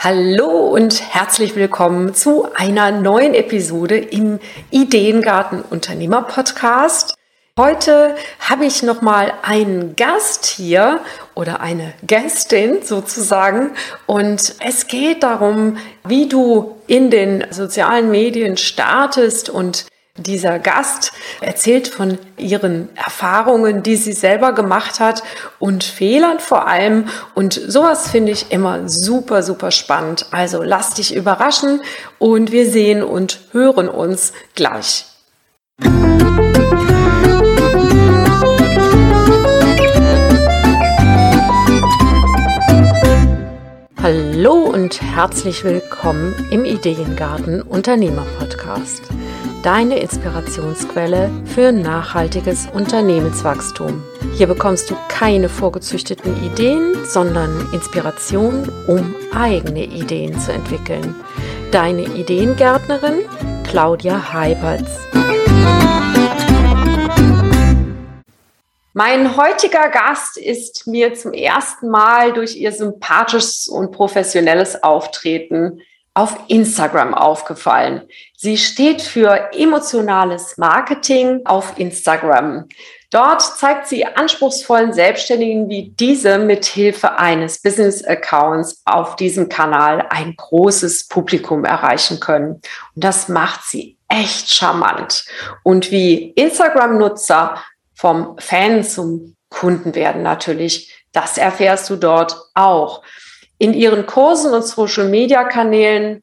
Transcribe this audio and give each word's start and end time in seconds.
Hallo 0.00 0.68
und 0.68 1.12
herzlich 1.12 1.56
willkommen 1.56 2.14
zu 2.14 2.46
einer 2.54 2.92
neuen 2.92 3.34
Episode 3.34 3.98
im 3.98 4.38
Ideengarten 4.70 5.60
Unternehmer 5.60 6.22
Podcast. 6.22 7.16
Heute 7.58 8.14
habe 8.38 8.64
ich 8.64 8.84
noch 8.84 9.02
mal 9.02 9.32
einen 9.42 9.96
Gast 9.96 10.46
hier 10.46 11.00
oder 11.34 11.60
eine 11.60 11.94
Gästin 12.04 12.84
sozusagen 12.84 13.72
und 14.06 14.54
es 14.64 14.86
geht 14.86 15.24
darum, 15.24 15.78
wie 16.06 16.28
du 16.28 16.76
in 16.86 17.10
den 17.10 17.44
sozialen 17.50 18.08
Medien 18.08 18.56
startest 18.56 19.50
und 19.50 19.84
dieser 20.18 20.58
Gast 20.58 21.12
erzählt 21.40 21.88
von 21.88 22.18
ihren 22.36 22.88
Erfahrungen, 22.96 23.82
die 23.82 23.96
sie 23.96 24.12
selber 24.12 24.52
gemacht 24.52 25.00
hat 25.00 25.22
und 25.58 25.84
Fehlern 25.84 26.40
vor 26.40 26.66
allem. 26.66 27.08
Und 27.34 27.54
sowas 27.54 28.10
finde 28.10 28.32
ich 28.32 28.50
immer 28.50 28.88
super, 28.88 29.42
super 29.42 29.70
spannend. 29.70 30.26
Also 30.30 30.62
lass 30.62 30.94
dich 30.94 31.14
überraschen 31.14 31.80
und 32.18 32.52
wir 32.52 32.70
sehen 32.70 33.02
und 33.02 33.40
hören 33.52 33.88
uns 33.88 34.32
gleich. 34.54 35.06
Hallo 44.00 44.54
und 44.54 45.02
herzlich 45.02 45.64
willkommen 45.64 46.34
im 46.50 46.64
Ideengarten 46.64 47.60
Unternehmer 47.60 48.26
Podcast 48.38 49.02
deine 49.62 49.98
Inspirationsquelle 49.98 51.30
für 51.44 51.72
nachhaltiges 51.72 52.68
Unternehmenswachstum. 52.72 54.02
Hier 54.36 54.46
bekommst 54.46 54.90
du 54.90 54.96
keine 55.08 55.48
vorgezüchteten 55.48 56.44
Ideen, 56.44 56.94
sondern 57.04 57.68
Inspiration, 57.72 58.70
um 58.86 59.14
eigene 59.34 59.84
Ideen 59.84 60.38
zu 60.38 60.52
entwickeln. 60.52 61.14
Deine 61.72 62.02
Ideengärtnerin 62.02 63.24
Claudia 63.64 64.32
Heiberts. 64.32 65.00
Mein 68.94 69.36
heutiger 69.36 69.90
Gast 69.90 70.36
ist 70.36 70.86
mir 70.86 71.14
zum 71.14 71.32
ersten 71.32 71.88
Mal 71.88 72.32
durch 72.32 72.56
ihr 72.56 72.72
sympathisches 72.72 73.68
und 73.68 73.92
professionelles 73.92 74.82
Auftreten 74.82 75.82
auf 76.18 76.36
Instagram 76.48 77.14
aufgefallen. 77.14 78.02
Sie 78.36 78.58
steht 78.58 79.02
für 79.02 79.52
emotionales 79.52 80.58
Marketing 80.58 81.42
auf 81.44 81.78
Instagram. 81.78 82.66
Dort 83.10 83.40
zeigt 83.40 83.86
sie 83.86 84.04
anspruchsvollen 84.04 84.92
Selbstständigen 84.92 85.68
wie 85.68 85.90
diese 85.90 86.38
mit 86.38 86.64
Hilfe 86.64 87.18
eines 87.20 87.62
Business 87.62 88.04
Accounts 88.04 88.82
auf 88.84 89.14
diesem 89.14 89.48
Kanal 89.48 90.06
ein 90.10 90.34
großes 90.36 91.06
Publikum 91.06 91.64
erreichen 91.64 92.18
können. 92.18 92.54
Und 92.54 92.62
das 92.96 93.28
macht 93.28 93.62
sie 93.62 93.96
echt 94.08 94.52
charmant. 94.52 95.24
Und 95.62 95.92
wie 95.92 96.30
Instagram-Nutzer 96.32 97.62
vom 97.94 98.36
Fan 98.40 98.82
zum 98.82 99.36
Kunden 99.50 99.94
werden 99.94 100.24
natürlich, 100.24 100.92
das 101.12 101.38
erfährst 101.38 101.88
du 101.90 101.96
dort 101.96 102.36
auch. 102.54 103.04
In 103.58 103.74
ihren 103.74 104.06
Kursen 104.06 104.54
und 104.54 104.64
Social-Media-Kanälen 104.64 106.22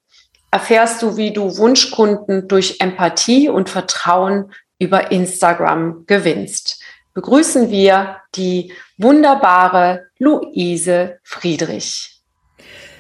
erfährst 0.52 1.02
du, 1.02 1.18
wie 1.18 1.34
du 1.34 1.58
Wunschkunden 1.58 2.48
durch 2.48 2.78
Empathie 2.80 3.50
und 3.50 3.70
Vertrauen 3.70 4.54
über 4.80 5.12
Instagram 5.12 6.06
gewinnst. 6.08 6.82
Begrüßen 7.14 7.70
wir 7.72 8.18
die 8.36 8.74
wunderbare 8.98 10.08
Luise 10.18 11.20
Friedrich. 11.24 12.22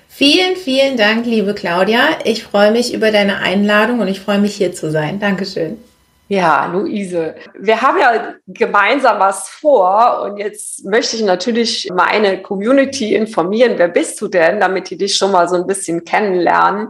Vielen, 0.08 0.56
vielen 0.56 0.96
Dank, 0.96 1.26
liebe 1.26 1.54
Claudia. 1.54 2.20
Ich 2.24 2.44
freue 2.44 2.72
mich 2.72 2.94
über 2.94 3.12
deine 3.12 3.40
Einladung 3.40 4.00
und 4.00 4.08
ich 4.08 4.22
freue 4.22 4.40
mich 4.40 4.56
hier 4.56 4.74
zu 4.74 4.90
sein. 4.90 5.20
Dankeschön. 5.20 5.78
Ja, 6.28 6.66
Luise, 6.66 7.36
wir 7.54 7.84
haben 7.84 8.00
ja 8.00 8.34
gemeinsam 8.48 9.20
was 9.20 9.48
vor 9.48 10.24
und 10.24 10.38
jetzt 10.38 10.84
möchte 10.84 11.18
ich 11.18 11.24
natürlich 11.24 11.92
meine 11.94 12.42
Community 12.42 13.14
informieren. 13.14 13.74
Wer 13.78 13.90
bist 13.90 14.20
du 14.22 14.28
denn, 14.28 14.60
damit 14.60 14.90
die 14.90 14.98
dich 14.98 15.16
schon 15.16 15.32
mal 15.32 15.48
so 15.48 15.56
ein 15.56 15.68
bisschen 15.68 16.04
kennenlernen? 16.04 16.90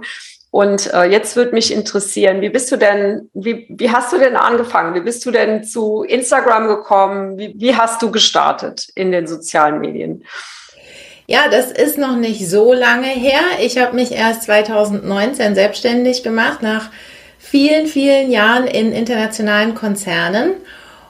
Und 0.52 0.94
äh, 0.94 1.04
jetzt 1.04 1.36
würde 1.36 1.52
mich 1.52 1.74
interessieren, 1.74 2.40
wie 2.40 2.48
bist 2.48 2.72
du 2.72 2.78
denn, 2.78 3.30
wie, 3.34 3.66
wie 3.68 3.90
hast 3.90 4.14
du 4.14 4.18
denn 4.18 4.38
angefangen? 4.38 4.96
Wie 4.96 5.02
bist 5.02 5.26
du 5.26 5.32
denn 5.32 5.66
zu 5.66 6.04
Instagram 6.04 6.70
gekommen? 6.70 7.38
Wie, 7.38 7.54
wie 7.58 7.76
hast 7.76 8.02
du 8.02 8.12
gestartet 8.12 8.88
in 8.96 9.12
den 9.12 9.28
sozialen 9.28 9.82
Medien? 9.82 10.24
Ja, 11.28 11.50
das 11.52 11.74
ist 11.74 11.98
noch 11.98 12.16
nicht 12.16 12.50
so 12.50 12.72
lange 12.72 13.08
her. 13.08 13.42
Ich 13.60 13.78
habe 13.78 13.96
mich 13.96 14.14
erst 14.14 14.44
2019 14.44 15.56
selbstständig 15.56 16.24
gemacht 16.24 16.62
nach 16.62 16.90
vielen, 17.50 17.88
vielen 17.88 18.32
Jahren 18.32 18.68
in 18.68 18.92
internationalen 18.92 19.76
Konzernen. 19.76 20.52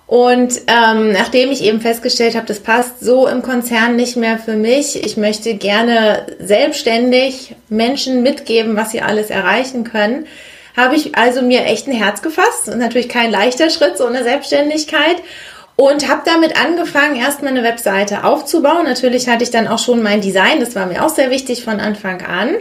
Und 0.08 0.62
ähm, 0.68 1.12
nachdem 1.14 1.50
ich 1.50 1.64
eben 1.64 1.82
festgestellt 1.82 2.36
habe, 2.36 2.46
das 2.46 2.60
passt 2.60 3.00
so 3.00 3.28
im 3.28 3.42
Konzern 3.42 3.96
nicht 3.96 4.18
mehr 4.18 4.38
für 4.38 4.56
mich, 4.56 5.04
ich 5.04 5.18
möchte 5.18 5.56
gerne 5.56 6.28
selbstständig 6.40 7.56
Menschen 7.70 8.22
mitgeben, 8.22 8.76
was 8.76 8.92
sie 8.92 9.02
alles 9.02 9.32
erreichen 9.32 9.84
können, 9.84 10.28
habe 10.78 10.96
ich 10.96 11.18
also 11.18 11.42
mir 11.42 11.66
echt 11.66 11.88
ein 11.88 11.94
Herz 11.94 12.22
gefasst 12.22 12.68
und 12.68 12.78
natürlich 12.78 13.10
kein 13.10 13.32
leichter 13.32 13.70
Schritt, 13.70 13.98
so 13.98 14.06
eine 14.06 14.24
Selbstständigkeit. 14.24 15.18
Und 15.78 16.08
habe 16.08 16.22
damit 16.24 16.58
angefangen, 16.58 17.18
erstmal 17.18 17.52
eine 17.52 17.62
Webseite 17.62 18.24
aufzubauen. 18.24 18.86
Natürlich 18.86 19.28
hatte 19.28 19.44
ich 19.44 19.52
dann 19.52 19.68
auch 19.68 19.78
schon 19.78 20.02
mein 20.02 20.22
Design, 20.22 20.62
das 20.62 20.74
war 20.74 20.86
mir 20.86 21.04
auch 21.04 21.10
sehr 21.10 21.32
wichtig 21.32 21.66
von 21.66 21.82
Anfang 21.82 22.22
an. 22.22 22.56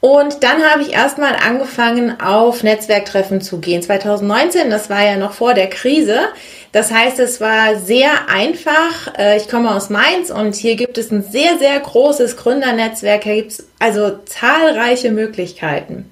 Und 0.00 0.42
dann 0.42 0.62
habe 0.64 0.82
ich 0.82 0.94
erstmal 0.94 1.36
angefangen, 1.36 2.20
auf 2.22 2.62
Netzwerktreffen 2.62 3.42
zu 3.42 3.58
gehen. 3.58 3.82
2019, 3.82 4.70
das 4.70 4.88
war 4.88 5.04
ja 5.04 5.16
noch 5.16 5.32
vor 5.32 5.52
der 5.52 5.68
Krise. 5.68 6.20
Das 6.72 6.90
heißt, 6.90 7.18
es 7.18 7.40
war 7.40 7.76
sehr 7.76 8.10
einfach. 8.28 9.14
Äh, 9.18 9.36
ich 9.36 9.48
komme 9.48 9.74
aus 9.74 9.90
Mainz 9.90 10.30
und 10.30 10.54
hier 10.54 10.76
gibt 10.76 10.96
es 10.96 11.10
ein 11.10 11.22
sehr, 11.22 11.58
sehr 11.58 11.78
großes 11.78 12.38
Gründernetzwerk. 12.38 13.24
Hier 13.24 13.36
gibt 13.36 13.52
es 13.52 13.66
also 13.78 14.18
zahlreiche 14.24 15.10
Möglichkeiten. 15.10 16.10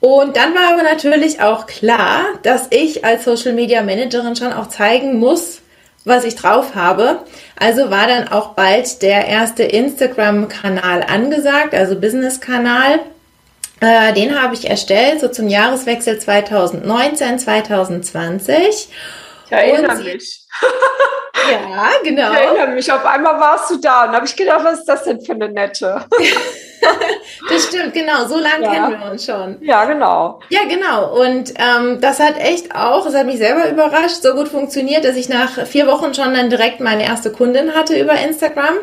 Und 0.00 0.36
dann 0.36 0.54
war 0.54 0.72
aber 0.72 0.82
natürlich 0.82 1.40
auch 1.40 1.66
klar, 1.66 2.24
dass 2.42 2.66
ich 2.70 3.04
als 3.04 3.24
Social 3.24 3.52
Media 3.52 3.82
Managerin 3.82 4.36
schon 4.36 4.52
auch 4.52 4.68
zeigen 4.68 5.18
muss, 5.18 5.60
was 6.06 6.24
ich 6.24 6.36
drauf 6.36 6.74
habe. 6.74 7.18
Also 7.58 7.90
war 7.90 8.06
dann 8.06 8.28
auch 8.28 8.54
bald 8.54 9.02
der 9.02 9.26
erste 9.26 9.64
Instagram-Kanal 9.64 11.02
angesagt, 11.02 11.74
also 11.74 12.00
Business-Kanal. 12.00 13.00
Äh, 13.80 14.14
den 14.14 14.40
habe 14.40 14.54
ich 14.54 14.70
erstellt, 14.70 15.20
so 15.20 15.28
zum 15.28 15.48
Jahreswechsel 15.48 16.18
2019, 16.18 17.38
2020. 17.38 18.88
Ich 19.46 19.52
erinnere 19.52 19.96
mich. 19.96 20.46
ja, 21.50 21.90
genau. 22.02 22.32
Ich 22.32 22.38
erinnere 22.38 22.68
mich. 22.68 22.90
Auf 22.90 23.04
einmal 23.04 23.38
warst 23.38 23.70
du 23.70 23.76
da 23.76 24.04
und 24.04 24.12
habe 24.12 24.24
ich 24.24 24.34
gedacht, 24.34 24.60
was 24.62 24.78
ist 24.78 24.88
das 24.88 25.04
denn 25.04 25.20
für 25.20 25.32
eine 25.32 25.50
nette? 25.50 26.06
das 27.50 27.64
stimmt, 27.64 27.94
genau. 27.94 28.26
So 28.26 28.38
lange 28.38 28.64
ja. 28.64 28.72
kennen 28.72 29.00
wir 29.00 29.10
uns 29.10 29.24
schon. 29.24 29.56
Ja, 29.60 29.84
genau. 29.84 30.40
Ja, 30.48 30.60
genau. 30.68 31.20
Und 31.20 31.54
ähm, 31.56 32.00
das 32.00 32.20
hat 32.20 32.38
echt 32.38 32.74
auch, 32.74 33.04
das 33.04 33.14
hat 33.14 33.26
mich 33.26 33.38
selber 33.38 33.68
überrascht, 33.68 34.22
so 34.22 34.34
gut 34.34 34.48
funktioniert, 34.48 35.04
dass 35.04 35.16
ich 35.16 35.28
nach 35.28 35.66
vier 35.66 35.86
Wochen 35.86 36.14
schon 36.14 36.34
dann 36.34 36.50
direkt 36.50 36.80
meine 36.80 37.04
erste 37.04 37.30
Kundin 37.30 37.74
hatte 37.74 37.98
über 37.98 38.14
Instagram. 38.14 38.74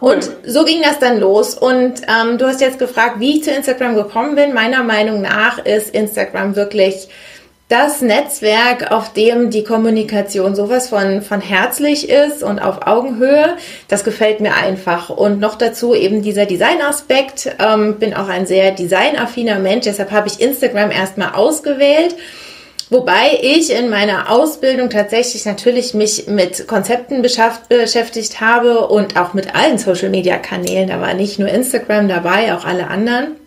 Und 0.00 0.28
so 0.44 0.64
ging 0.64 0.82
das 0.82 0.98
dann 0.98 1.20
los. 1.20 1.54
Und 1.54 2.02
ähm, 2.08 2.36
du 2.36 2.46
hast 2.46 2.60
jetzt 2.60 2.80
gefragt, 2.80 3.20
wie 3.20 3.36
ich 3.36 3.44
zu 3.44 3.52
Instagram 3.52 3.94
gekommen 3.94 4.34
bin. 4.34 4.52
Meiner 4.52 4.82
Meinung 4.82 5.20
nach 5.22 5.58
ist 5.58 5.94
Instagram 5.94 6.56
wirklich 6.56 7.08
das 7.72 8.02
Netzwerk, 8.02 8.92
auf 8.92 9.14
dem 9.14 9.48
die 9.48 9.64
Kommunikation 9.64 10.54
sowas 10.54 10.90
von, 10.90 11.22
von 11.22 11.40
herzlich 11.40 12.10
ist 12.10 12.42
und 12.42 12.58
auf 12.58 12.86
Augenhöhe, 12.86 13.56
das 13.88 14.04
gefällt 14.04 14.40
mir 14.40 14.54
einfach. 14.54 15.08
Und 15.08 15.40
noch 15.40 15.56
dazu 15.56 15.94
eben 15.94 16.20
dieser 16.20 16.44
Designaspekt. 16.44 17.56
Ähm, 17.58 17.98
bin 17.98 18.12
auch 18.12 18.28
ein 18.28 18.44
sehr 18.44 18.72
designaffiner 18.72 19.58
Mensch, 19.58 19.84
deshalb 19.84 20.10
habe 20.10 20.28
ich 20.28 20.38
Instagram 20.38 20.90
erstmal 20.90 21.32
ausgewählt. 21.32 22.14
Wobei 22.90 23.38
ich 23.40 23.72
in 23.72 23.88
meiner 23.88 24.30
Ausbildung 24.30 24.90
tatsächlich 24.90 25.46
natürlich 25.46 25.94
mich 25.94 26.26
mit 26.26 26.68
Konzepten 26.68 27.22
beschäftigt 27.22 28.42
habe 28.42 28.86
und 28.88 29.16
auch 29.16 29.32
mit 29.32 29.54
allen 29.54 29.78
Social-Media-Kanälen. 29.78 30.88
Da 30.88 31.00
war 31.00 31.14
nicht 31.14 31.38
nur 31.38 31.48
Instagram 31.48 32.06
dabei, 32.06 32.54
auch 32.54 32.66
alle 32.66 32.88
anderen. 32.88 33.41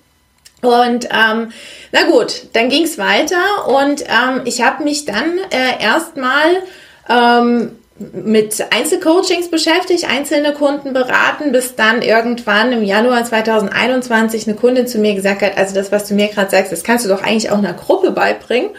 Und 0.66 1.06
ähm, 1.06 1.52
na 1.92 2.04
gut, 2.10 2.48
dann 2.54 2.70
ging 2.70 2.84
es 2.84 2.98
weiter 2.98 3.68
und 3.68 4.02
ähm, 4.02 4.42
ich 4.46 4.62
habe 4.62 4.84
mich 4.84 5.06
dann 5.06 5.38
äh, 5.52 5.84
erstmal 5.84 6.64
ähm, 7.10 7.78
mit 7.98 8.66
Einzelcoachings 8.72 9.50
beschäftigt, 9.50 10.10
einzelne 10.10 10.54
Kunden 10.54 10.92
beraten, 10.92 11.54
bis 11.54 11.76
dann 11.76 12.02
irgendwann 12.02 12.74
im 12.74 12.84
Januar 12.84 13.24
2021 13.24 14.48
eine 14.48 14.58
Kundin 14.58 14.86
zu 14.88 14.98
mir 14.98 15.16
gesagt 15.16 15.42
hat, 15.42 15.58
also 15.58 15.74
das, 15.74 15.92
was 15.92 16.08
du 16.08 16.14
mir 16.14 16.28
gerade 16.28 16.52
sagst, 16.52 16.72
das 16.72 16.84
kannst 16.84 17.06
du 17.06 17.10
doch 17.10 17.24
eigentlich 17.24 17.52
auch 17.52 17.58
einer 17.58 17.74
Gruppe 17.74 18.12
beibringen. 18.12 18.72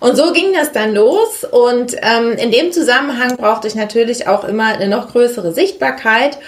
Und 0.00 0.16
so 0.16 0.32
ging 0.32 0.52
das 0.52 0.72
dann 0.72 0.94
los. 0.94 1.44
Und 1.50 1.96
ähm, 2.02 2.32
in 2.32 2.50
dem 2.50 2.70
Zusammenhang 2.70 3.36
brauchte 3.36 3.66
ich 3.66 3.74
natürlich 3.74 4.28
auch 4.28 4.44
immer 4.44 4.66
eine 4.66 4.88
noch 4.88 5.12
größere 5.12 5.52
Sichtbarkeit. 5.52 6.38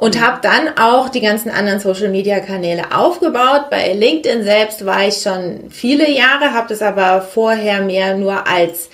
Und 0.00 0.18
habe 0.18 0.38
dann 0.42 0.78
auch 0.78 1.10
die 1.10 1.20
ganzen 1.20 1.50
anderen 1.50 1.78
Social-Media-Kanäle 1.78 2.84
aufgebaut. 2.96 3.66
Bei 3.70 3.92
LinkedIn 3.92 4.42
selbst 4.42 4.86
war 4.86 5.06
ich 5.06 5.20
schon 5.20 5.70
viele 5.70 6.10
Jahre, 6.10 6.54
habe 6.54 6.68
das 6.70 6.80
aber 6.80 7.20
vorher 7.20 7.82
mehr 7.82 8.16
nur 8.16 8.46
als, 8.46 8.88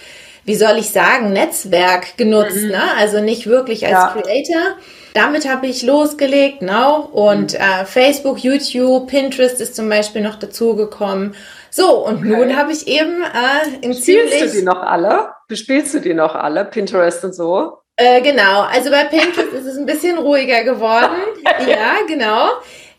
wie 0.44 0.56
soll 0.56 0.78
ich 0.78 0.90
sagen, 0.90 1.32
Netzwerk 1.32 2.16
genutzt, 2.16 2.56
mhm. 2.56 2.70
ne? 2.70 2.82
also 2.98 3.20
nicht 3.20 3.46
wirklich 3.46 3.86
als 3.86 3.92
ja. 3.92 4.08
Creator. 4.08 4.76
Damit 5.14 5.48
habe 5.48 5.68
ich 5.68 5.84
losgelegt, 5.84 6.58
genau. 6.58 7.02
Und 7.02 7.54
mhm. 7.54 7.60
äh, 7.60 7.84
Facebook, 7.84 8.42
YouTube, 8.42 9.06
Pinterest 9.06 9.60
ist 9.60 9.76
zum 9.76 9.88
Beispiel 9.88 10.22
noch 10.22 10.34
dazugekommen. 10.34 11.36
So, 11.70 12.04
und 12.04 12.18
okay. 12.18 12.28
nun 12.28 12.56
habe 12.56 12.72
ich 12.72 12.88
eben 12.88 13.22
äh, 13.22 13.76
im 13.80 13.94
Spielst 13.94 14.42
du 14.42 14.58
die 14.58 14.64
noch 14.64 14.82
alle? 14.82 15.30
Bespielst 15.46 15.94
du 15.94 16.00
die 16.00 16.14
noch 16.14 16.34
alle, 16.34 16.64
Pinterest 16.64 17.24
und 17.24 17.32
so? 17.32 17.78
Äh, 17.96 18.20
genau, 18.20 18.62
also 18.62 18.90
bei 18.90 19.04
Pinterest 19.04 19.54
ist 19.54 19.64
es 19.64 19.78
ein 19.78 19.86
bisschen 19.86 20.18
ruhiger 20.18 20.64
geworden. 20.64 21.16
ja, 21.66 21.94
genau. 22.06 22.50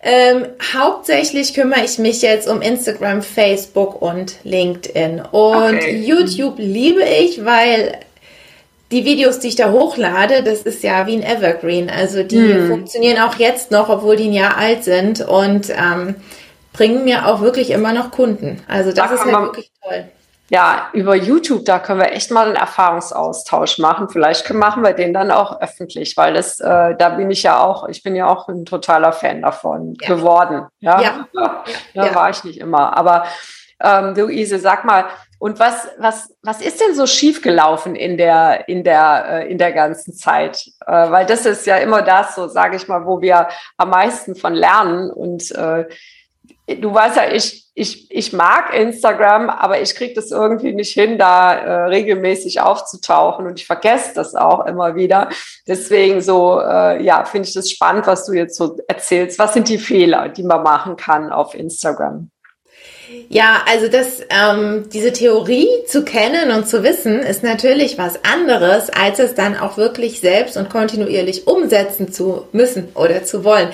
Ähm, 0.02 0.48
hauptsächlich 0.74 1.54
kümmere 1.54 1.84
ich 1.86 2.00
mich 2.00 2.22
jetzt 2.24 2.48
um 2.48 2.62
Instagram, 2.62 3.22
Facebook 3.22 4.02
und 4.02 4.36
LinkedIn. 4.44 5.22
Und 5.22 5.76
okay. 5.76 5.98
YouTube 5.98 6.56
liebe 6.58 7.04
ich, 7.04 7.46
weil 7.46 8.00
die 8.92 9.06
Videos, 9.06 9.40
die 9.40 9.50
ich 9.50 9.56
da 9.56 9.72
hochlade, 9.72 10.42
das 10.42 10.62
ist 10.62 10.82
ja 10.82 11.06
wie 11.06 11.18
ein 11.18 11.24
Evergreen. 11.24 11.92
Also 11.92 12.24
die 12.24 12.54
hm. 12.54 12.68
funktionieren 12.68 13.22
auch 13.22 13.36
jetzt 13.36 13.70
noch, 13.70 13.90
obwohl 13.90 14.16
die 14.16 14.30
ein 14.30 14.34
Jahr 14.34 14.58
alt 14.58 14.84
sind 14.84 15.22
und 15.22 15.70
ähm, 15.70 16.16
bringen 16.74 17.04
mir 17.04 17.28
auch 17.28 17.42
wirklich 17.42 17.70
immer 17.70 17.94
noch 17.94 18.10
Kunden. 18.10 18.64
Also 18.68 18.92
das 18.92 19.10
da 19.10 19.14
ist 19.14 19.26
halt 19.26 19.46
wirklich 19.46 19.70
toll 19.84 20.06
ja, 20.50 20.90
über 20.94 21.16
YouTube, 21.16 21.66
da 21.66 21.80
können 21.80 22.00
wir 22.00 22.14
echt 22.14 22.32
mal 22.32 22.48
einen 22.48 22.56
Erfahrungsaustausch 22.56 23.80
machen. 23.80 24.08
Vielleicht 24.08 24.50
machen 24.54 24.84
wir 24.84 24.94
den 24.94 25.14
dann 25.14 25.30
auch 25.30 25.60
öffentlich, 25.62 26.16
weil 26.16 26.34
das, 26.34 26.60
äh, 26.60 26.96
da 26.96 27.10
bin 27.10 27.30
ich 27.30 27.44
ja 27.44 27.62
auch, 27.62 27.90
ich 27.90 28.02
bin 28.02 28.16
ja 28.16 28.28
auch 28.28 28.48
ein 28.48 28.66
totaler 28.66 29.12
Fan 29.12 29.42
davon 29.42 29.96
ja. 30.00 30.08
geworden. 30.08 30.66
Ja, 30.80 31.02
ja. 31.02 31.28
ja. 31.34 31.64
ja. 31.94 32.16
war 32.16 32.30
ich 32.30 32.44
nicht 32.46 32.60
immer. 32.60 32.96
Aber 32.96 33.26
ähm, 33.84 34.16
Luise, 34.16 34.60
sag 34.60 34.86
mal, 34.86 35.06
und 35.40 35.60
was, 35.60 35.88
was, 36.00 36.34
was 36.42 36.62
ist 36.62 36.82
denn 36.82 36.96
so 36.96 37.06
schiefgelaufen 37.06 37.96
in 37.96 38.18
der, 38.18 38.68
in 38.68 38.84
der, 38.84 39.26
äh, 39.30 39.52
in 39.52 39.58
der 39.58 39.72
ganzen 39.72 40.14
Zeit? 40.14 40.66
Äh, 40.86 41.12
weil 41.12 41.26
das 41.28 41.46
ist 41.46 41.68
ja 41.68 41.78
immer 41.78 42.02
das, 42.02 42.36
so 42.36 42.48
sage 42.48 42.78
ich 42.78 42.88
mal, 42.88 43.06
wo 43.06 43.22
wir 43.22 43.50
am 43.78 43.90
meisten 43.92 44.36
von 44.36 44.56
lernen. 44.56 45.12
Und 45.12 45.52
äh, 45.52 45.86
du 46.68 46.94
weißt 46.94 47.16
ja, 47.16 47.32
ich, 47.32 47.68
ich, 47.74 48.12
ich 48.12 48.34
mag 48.34 48.74
Instagram, 48.74 49.50
aber 49.50 49.82
ich 49.82 49.96
kriege 49.96 50.14
das 50.14 50.32
irgendwie 50.32 50.74
nicht 50.74 50.94
hin, 50.94 51.18
da 51.18 51.54
äh, 51.54 51.84
regelmäßig 51.86 52.60
aufzutauchen 52.60 53.48
und 53.48 53.60
ich 53.60 53.66
vergesse 53.66 54.14
das 54.16 54.36
auch 54.36 54.66
immer 54.66 54.96
wieder. 54.96 55.30
Deswegen 55.68 56.22
so, 56.22 56.60
äh, 56.60 57.02
ja, 57.04 57.24
finde 57.26 57.48
ich 57.48 57.54
das 57.54 57.72
spannend, 57.72 58.08
was 58.08 58.26
du 58.26 58.34
jetzt 58.34 58.58
so 58.58 58.78
erzählst. 58.88 59.40
Was 59.40 59.54
sind 59.54 59.70
die 59.70 59.78
Fehler, 59.78 60.30
die 60.30 60.44
man 60.44 60.64
machen 60.64 60.98
kann 60.98 61.32
auf 61.32 61.54
Instagram? 61.54 62.32
Ja, 63.30 63.64
also 63.70 63.88
das, 63.88 64.22
ähm, 64.30 64.86
diese 64.92 65.14
Theorie 65.14 65.68
zu 65.88 66.04
kennen 66.04 66.52
und 66.52 66.68
zu 66.68 66.84
wissen, 66.84 67.20
ist 67.20 67.44
natürlich 67.44 67.98
was 67.98 68.20
anderes, 68.24 68.90
als 68.90 69.20
es 69.20 69.34
dann 69.34 69.58
auch 69.58 69.78
wirklich 69.78 70.20
selbst 70.20 70.58
und 70.58 70.70
kontinuierlich 70.70 71.48
umsetzen 71.48 72.12
zu 72.12 72.48
müssen 72.52 72.90
oder 72.96 73.24
zu 73.24 73.44
wollen. 73.44 73.70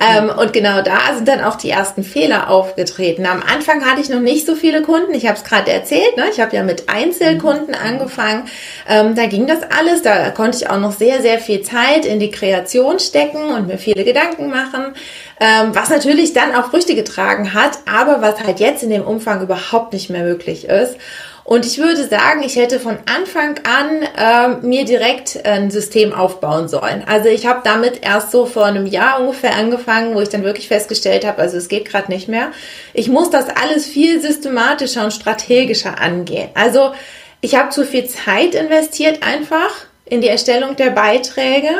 Ähm, 0.00 0.30
und 0.30 0.52
genau 0.52 0.82
da 0.82 1.14
sind 1.14 1.28
dann 1.28 1.42
auch 1.42 1.56
die 1.56 1.70
ersten 1.70 2.02
Fehler 2.02 2.50
aufgetreten. 2.50 3.26
Am 3.26 3.42
Anfang 3.42 3.84
hatte 3.84 4.00
ich 4.00 4.08
noch 4.08 4.20
nicht 4.20 4.46
so 4.46 4.54
viele 4.54 4.82
Kunden. 4.82 5.12
Ich 5.14 5.26
habe 5.26 5.36
es 5.36 5.44
gerade 5.44 5.70
erzählt. 5.70 6.16
Ne? 6.16 6.24
Ich 6.30 6.40
habe 6.40 6.56
ja 6.56 6.62
mit 6.62 6.88
Einzelkunden 6.88 7.74
mhm. 7.74 7.86
angefangen. 7.86 8.44
Ähm, 8.88 9.14
da 9.14 9.26
ging 9.26 9.46
das 9.46 9.60
alles. 9.62 10.02
Da 10.02 10.30
konnte 10.30 10.58
ich 10.58 10.70
auch 10.70 10.78
noch 10.78 10.92
sehr, 10.92 11.20
sehr 11.20 11.38
viel 11.40 11.62
Zeit 11.62 12.06
in 12.06 12.20
die 12.20 12.30
Kreation 12.30 12.98
stecken 12.98 13.50
und 13.50 13.66
mir 13.66 13.78
viele 13.78 14.04
Gedanken 14.04 14.48
machen 14.50 14.94
ähm, 15.40 15.74
was 15.74 15.88
natürlich 15.88 16.32
dann 16.32 16.54
auch 16.54 16.70
Früchte 16.70 16.94
getragen 16.94 17.54
hat, 17.54 17.78
aber 17.86 18.20
was 18.20 18.42
halt 18.42 18.60
jetzt 18.60 18.82
in 18.82 18.90
dem 18.90 19.02
Umfang 19.02 19.42
überhaupt 19.42 19.92
nicht 19.92 20.10
mehr 20.10 20.24
möglich 20.24 20.66
ist. 20.66 20.96
Und 21.48 21.64
ich 21.64 21.78
würde 21.78 22.06
sagen, 22.06 22.42
ich 22.42 22.56
hätte 22.56 22.78
von 22.78 22.98
Anfang 23.06 23.58
an 23.64 24.02
äh, 24.18 24.66
mir 24.66 24.84
direkt 24.84 25.46
ein 25.46 25.70
System 25.70 26.12
aufbauen 26.12 26.68
sollen. 26.68 27.04
Also 27.06 27.30
ich 27.30 27.46
habe 27.46 27.60
damit 27.64 28.04
erst 28.04 28.32
so 28.32 28.44
vor 28.44 28.66
einem 28.66 28.84
Jahr 28.84 29.18
ungefähr 29.20 29.56
angefangen, 29.56 30.14
wo 30.14 30.20
ich 30.20 30.28
dann 30.28 30.44
wirklich 30.44 30.68
festgestellt 30.68 31.24
habe, 31.24 31.40
also 31.40 31.56
es 31.56 31.68
geht 31.68 31.86
gerade 31.86 32.12
nicht 32.12 32.28
mehr. 32.28 32.48
Ich 32.92 33.08
muss 33.08 33.30
das 33.30 33.46
alles 33.48 33.86
viel 33.86 34.20
systematischer 34.20 35.04
und 35.04 35.12
strategischer 35.14 35.98
angehen. 35.98 36.50
Also 36.52 36.92
ich 37.40 37.54
habe 37.54 37.70
zu 37.70 37.86
viel 37.86 38.06
Zeit 38.06 38.54
investiert 38.54 39.22
einfach 39.22 39.70
in 40.04 40.20
die 40.20 40.28
Erstellung 40.28 40.76
der 40.76 40.90
Beiträge 40.90 41.70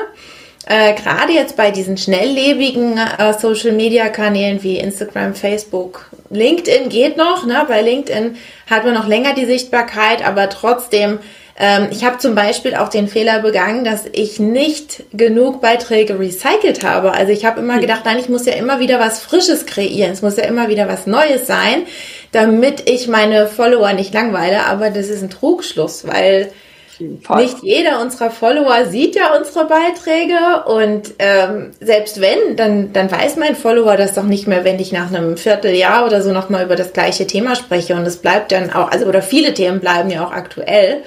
äh, 0.68 0.92
gerade 0.92 1.32
jetzt 1.32 1.56
bei 1.56 1.70
diesen 1.70 1.96
schnelllebigen 1.96 2.98
äh, 2.98 3.32
Social-Media-Kanälen 3.32 4.62
wie 4.62 4.76
Instagram, 4.76 5.34
Facebook, 5.34 6.10
LinkedIn 6.28 6.90
geht 6.90 7.16
noch. 7.16 7.46
Ne? 7.46 7.64
Bei 7.66 7.80
LinkedIn 7.80 8.36
hat 8.68 8.84
man 8.84 8.92
noch 8.92 9.08
länger 9.08 9.32
die 9.32 9.46
Sichtbarkeit, 9.46 10.22
aber 10.26 10.50
trotzdem, 10.50 11.20
ähm, 11.58 11.88
ich 11.90 12.04
habe 12.04 12.18
zum 12.18 12.34
Beispiel 12.34 12.74
auch 12.74 12.90
den 12.90 13.08
Fehler 13.08 13.40
begangen, 13.40 13.82
dass 13.82 14.04
ich 14.12 14.40
nicht 14.40 15.04
genug 15.14 15.62
Beiträge 15.62 16.18
recycelt 16.18 16.84
habe. 16.84 17.12
Also 17.12 17.32
ich 17.32 17.46
habe 17.46 17.60
immer 17.60 17.76
hm. 17.76 17.80
gedacht, 17.80 18.02
nein, 18.04 18.18
ich 18.18 18.28
muss 18.28 18.44
ja 18.44 18.52
immer 18.52 18.78
wieder 18.78 19.00
was 19.00 19.20
Frisches 19.20 19.64
kreieren. 19.64 20.12
Es 20.12 20.20
muss 20.20 20.36
ja 20.36 20.44
immer 20.44 20.68
wieder 20.68 20.86
was 20.86 21.06
Neues 21.06 21.46
sein, 21.46 21.84
damit 22.32 22.90
ich 22.90 23.08
meine 23.08 23.46
Follower 23.46 23.94
nicht 23.94 24.12
langweile. 24.12 24.66
Aber 24.66 24.90
das 24.90 25.08
ist 25.08 25.22
ein 25.22 25.30
Trugschluss, 25.30 26.06
weil 26.06 26.52
nicht 27.00 27.62
jeder 27.62 28.00
unserer 28.00 28.30
Follower 28.30 28.86
sieht 28.86 29.14
ja 29.14 29.36
unsere 29.36 29.66
Beiträge 29.66 30.64
und 30.66 31.14
ähm, 31.18 31.72
selbst 31.80 32.20
wenn, 32.20 32.56
dann, 32.56 32.92
dann 32.92 33.10
weiß 33.10 33.36
mein 33.36 33.54
Follower 33.54 33.96
das 33.96 34.14
doch 34.14 34.24
nicht 34.24 34.46
mehr, 34.46 34.64
wenn 34.64 34.78
ich 34.78 34.92
nach 34.92 35.08
einem 35.08 35.36
Vierteljahr 35.36 36.04
oder 36.04 36.22
so 36.22 36.32
nochmal 36.32 36.64
über 36.64 36.76
das 36.76 36.92
gleiche 36.92 37.26
Thema 37.26 37.54
spreche 37.56 37.94
und 37.94 38.02
es 38.02 38.18
bleibt 38.18 38.52
dann 38.52 38.72
auch, 38.72 38.90
also 38.90 39.06
oder 39.06 39.22
viele 39.22 39.54
Themen 39.54 39.80
bleiben 39.80 40.10
ja 40.10 40.26
auch 40.26 40.32
aktuell. 40.32 41.02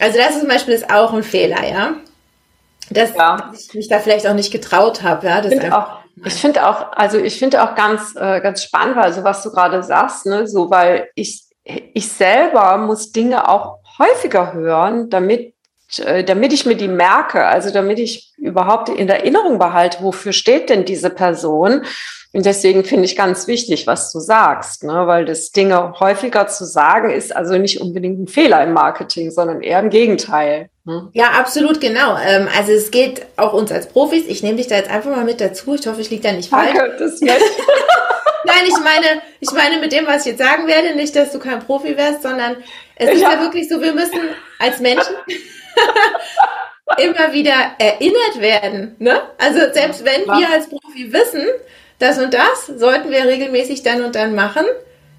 Also 0.00 0.18
das 0.18 0.30
ist 0.30 0.40
zum 0.40 0.48
Beispiel 0.48 0.74
ist 0.74 0.90
auch 0.90 1.12
ein 1.12 1.22
Fehler, 1.22 1.64
ja. 1.68 1.94
Dass, 2.90 3.14
ja. 3.14 3.48
dass 3.50 3.66
ich 3.66 3.74
mich 3.74 3.88
da 3.88 3.98
vielleicht 3.98 4.26
auch 4.26 4.34
nicht 4.34 4.50
getraut 4.50 5.02
habe, 5.02 5.26
ja. 5.26 5.40
Das 5.40 5.52
find 5.52 5.72
auch, 5.72 5.98
ich 6.24 6.34
finde 6.34 6.66
auch, 6.66 6.92
also 6.92 7.18
ich 7.18 7.38
finde 7.38 7.62
auch 7.62 7.74
ganz, 7.74 8.14
äh, 8.16 8.40
ganz 8.40 8.62
spannend, 8.62 8.96
also 8.96 9.24
was 9.24 9.42
du 9.42 9.50
gerade 9.50 9.82
sagst, 9.82 10.26
ne, 10.26 10.46
so, 10.46 10.70
weil 10.70 11.08
ich, 11.14 11.44
ich 11.64 12.08
selber 12.08 12.78
muss 12.78 13.12
Dinge 13.12 13.48
auch 13.48 13.77
häufiger 13.98 14.52
hören, 14.52 15.10
damit, 15.10 15.54
äh, 15.98 16.24
damit 16.24 16.52
ich 16.52 16.66
mir 16.66 16.76
die 16.76 16.88
merke, 16.88 17.44
also 17.44 17.70
damit 17.70 17.98
ich 17.98 18.32
überhaupt 18.36 18.88
in 18.88 19.08
Erinnerung 19.08 19.58
behalte, 19.58 19.98
wofür 20.02 20.32
steht 20.32 20.70
denn 20.70 20.84
diese 20.84 21.10
Person. 21.10 21.82
Und 22.34 22.44
deswegen 22.44 22.84
finde 22.84 23.06
ich 23.06 23.16
ganz 23.16 23.46
wichtig, 23.46 23.86
was 23.86 24.12
du 24.12 24.20
sagst, 24.20 24.84
ne? 24.84 25.06
weil 25.06 25.24
das 25.24 25.50
Dinge 25.50 25.94
häufiger 25.98 26.46
zu 26.46 26.66
sagen 26.66 27.10
ist 27.10 27.34
also 27.34 27.56
nicht 27.56 27.80
unbedingt 27.80 28.20
ein 28.20 28.28
Fehler 28.28 28.62
im 28.62 28.74
Marketing, 28.74 29.30
sondern 29.30 29.62
eher 29.62 29.80
im 29.80 29.88
Gegenteil. 29.88 30.68
Ne? 30.84 31.08
Ja, 31.14 31.30
absolut, 31.30 31.80
genau. 31.80 32.18
Ähm, 32.18 32.46
also 32.56 32.72
es 32.72 32.90
geht 32.90 33.24
auch 33.36 33.54
uns 33.54 33.72
als 33.72 33.88
Profis. 33.88 34.24
Ich 34.26 34.42
nehme 34.42 34.56
dich 34.58 34.66
da 34.66 34.76
jetzt 34.76 34.90
einfach 34.90 35.10
mal 35.10 35.24
mit 35.24 35.40
dazu. 35.40 35.74
Ich 35.74 35.86
hoffe, 35.86 36.02
ich 36.02 36.10
liege 36.10 36.22
da 36.22 36.32
nicht 36.32 36.50
falsch. 36.50 36.74
Danke, 36.74 36.96
das. 36.98 37.20
Nein, 38.44 38.64
ich 38.66 38.78
meine, 38.78 39.22
ich 39.40 39.50
meine 39.52 39.80
mit 39.80 39.92
dem, 39.92 40.06
was 40.06 40.24
ich 40.24 40.32
jetzt 40.32 40.42
sagen 40.42 40.66
werde, 40.66 40.94
nicht, 40.96 41.16
dass 41.16 41.32
du 41.32 41.38
kein 41.38 41.60
Profi 41.60 41.96
wärst, 41.96 42.22
sondern 42.22 42.56
es 42.98 43.10
ist 43.10 43.22
ja 43.22 43.40
wirklich 43.40 43.68
so, 43.68 43.80
wir 43.80 43.92
müssen 43.92 44.20
als 44.58 44.80
Menschen 44.80 45.14
immer 46.98 47.32
wieder 47.32 47.54
erinnert 47.78 48.40
werden. 48.40 48.96
Ne? 48.98 49.20
Also 49.38 49.72
selbst 49.72 50.04
wenn 50.04 50.26
wir 50.26 50.48
als 50.50 50.68
Profi 50.68 51.12
wissen, 51.12 51.46
das 51.98 52.18
und 52.18 52.34
das 52.34 52.66
sollten 52.66 53.10
wir 53.10 53.24
regelmäßig 53.24 53.82
dann 53.82 54.04
und 54.04 54.14
dann 54.14 54.34
machen, 54.34 54.64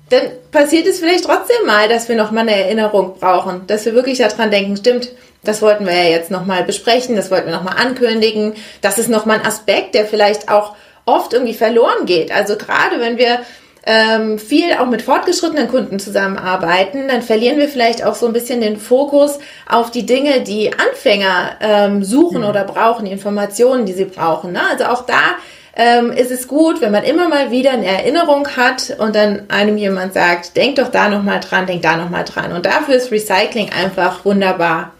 dann 0.10 0.24
passiert 0.52 0.88
es 0.88 1.00
vielleicht 1.00 1.26
trotzdem 1.26 1.66
mal, 1.66 1.88
dass 1.88 2.10
wir 2.10 2.16
nochmal 2.16 2.48
eine 2.48 2.56
Erinnerung 2.56 3.20
brauchen, 3.20 3.68
dass 3.68 3.86
wir 3.86 3.94
wirklich 3.94 4.18
daran 4.18 4.50
denken, 4.50 4.76
stimmt, 4.76 5.10
das 5.44 5.62
wollten 5.62 5.86
wir 5.86 5.94
ja 5.94 6.10
jetzt 6.10 6.32
nochmal 6.32 6.64
besprechen, 6.64 7.16
das 7.16 7.32
wollten 7.32 7.48
wir 7.48 7.56
nochmal 7.56 7.78
ankündigen. 7.78 8.56
Das 8.82 8.98
ist 8.98 9.08
nochmal 9.08 9.40
ein 9.40 9.46
Aspekt, 9.46 9.96
der 9.96 10.06
vielleicht 10.06 10.50
auch 10.50 10.76
oft 11.06 11.34
irgendwie 11.34 11.54
verloren 11.54 12.06
geht. 12.06 12.32
Also 12.32 12.58
gerade 12.58 13.00
wenn 13.00 13.18
wir 13.18 13.40
ähm, 13.86 14.38
viel 14.40 14.74
auch 14.74 14.88
mit 14.88 15.02
fortgeschrittenen 15.02 15.70
Kunden 15.70 16.00
zusammenarbeiten, 16.00 17.08
dann 17.08 17.22
verlieren 17.22 17.58
wir 17.58 17.70
vielleicht 17.70 18.04
auch 18.04 18.16
so 18.16 18.28
ein 18.28 18.34
bisschen 18.34 18.62
den 18.62 18.78
Fokus 18.78 19.40
auf 19.68 19.90
die 19.92 20.06
Dinge, 20.06 20.42
die 20.42 20.72
Anfänger 20.74 21.52
ähm, 21.62 22.04
suchen 22.04 22.42
mhm. 22.42 22.48
oder 22.48 22.66
brauchen, 22.66 23.06
die 23.06 23.12
Informationen, 23.12 23.86
die 23.86 23.94
sie 23.94 24.06
brauchen. 24.06 24.52
Ne? 24.52 24.62
Also 24.70 24.86
auch 24.86 25.06
da 25.06 25.38
ähm, 25.76 26.12
ist 26.12 26.30
es 26.30 26.48
gut, 26.48 26.82
wenn 26.82 26.92
man 26.92 27.04
immer 27.04 27.30
mal 27.30 27.52
wieder 27.52 27.72
eine 27.72 27.86
Erinnerung 27.86 28.48
hat 28.58 28.96
und 28.98 29.16
dann 29.16 29.50
einem 29.50 29.78
jemand 29.78 30.14
sagt, 30.14 30.58
denk 30.58 30.76
doch 30.76 30.90
da 30.90 31.08
nochmal 31.08 31.40
dran, 31.40 31.68
denk 31.68 31.82
da 31.82 31.96
nochmal 31.96 32.26
dran. 32.26 32.52
Und 32.52 32.66
dafür 32.66 32.96
ist 32.96 33.12
Recycling 33.12 33.70
einfach 33.72 34.26
wunderbar. 34.26 34.92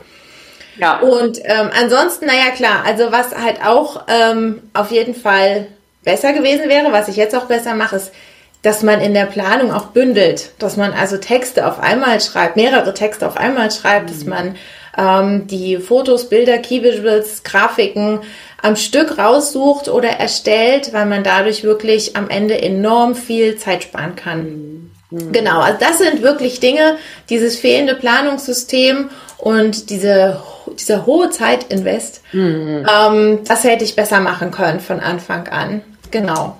Ja. 0.78 1.00
Und 1.00 1.40
ähm, 1.44 1.70
ansonsten, 1.78 2.28
naja 2.28 2.52
klar, 2.56 2.84
also 2.86 3.12
was 3.12 3.36
halt 3.36 3.64
auch 3.66 4.06
ähm, 4.08 4.62
auf 4.74 4.92
jeden 4.92 5.14
Fall 5.14 5.68
besser 6.06 6.32
gewesen 6.32 6.70
wäre, 6.70 6.94
was 6.94 7.10
ich 7.10 7.18
jetzt 7.18 7.36
auch 7.36 7.46
besser 7.46 7.76
mache, 7.76 7.98
ist 7.98 8.14
dass 8.62 8.84
man 8.84 9.00
in 9.00 9.14
der 9.14 9.26
Planung 9.26 9.72
auch 9.72 9.88
bündelt, 9.88 10.52
dass 10.60 10.76
man 10.76 10.92
also 10.92 11.18
Texte 11.18 11.66
auf 11.66 11.80
einmal 11.80 12.20
schreibt, 12.20 12.56
mehrere 12.56 12.94
Texte 12.94 13.26
auf 13.26 13.38
einmal 13.38 13.72
schreibt, 13.72 14.10
mhm. 14.10 14.14
dass 14.14 14.26
man 14.26 14.56
ähm, 14.98 15.48
die 15.48 15.78
Fotos, 15.78 16.30
Bilder, 16.30 16.58
Key 16.58 16.84
Visuals, 16.84 17.44
Grafiken 17.44 18.20
am 18.62 18.76
Stück 18.76 19.18
raussucht 19.18 19.88
oder 19.88 20.10
erstellt, 20.10 20.92
weil 20.92 21.06
man 21.06 21.24
dadurch 21.24 21.64
wirklich 21.64 22.18
am 22.18 22.30
Ende 22.30 22.62
enorm 22.62 23.16
viel 23.16 23.56
Zeit 23.56 23.84
sparen 23.84 24.16
kann. 24.16 24.92
Mhm. 25.10 25.32
Genau, 25.32 25.62
also 25.62 25.78
das 25.80 26.00
sind 26.00 26.22
wirklich 26.22 26.60
Dinge, 26.60 26.98
dieses 27.30 27.58
fehlende 27.58 27.96
Planungssystem 27.96 29.10
und 29.38 29.90
diese, 29.90 30.42
dieser 30.78 31.06
hohe 31.06 31.30
Zeitinvest, 31.30 32.22
mhm. 32.34 32.86
ähm, 32.86 33.40
das 33.48 33.64
hätte 33.64 33.86
ich 33.86 33.96
besser 33.96 34.20
machen 34.20 34.52
können 34.52 34.82
von 34.82 35.00
Anfang 35.00 35.48
an. 35.48 35.82
Genau. 36.12 36.58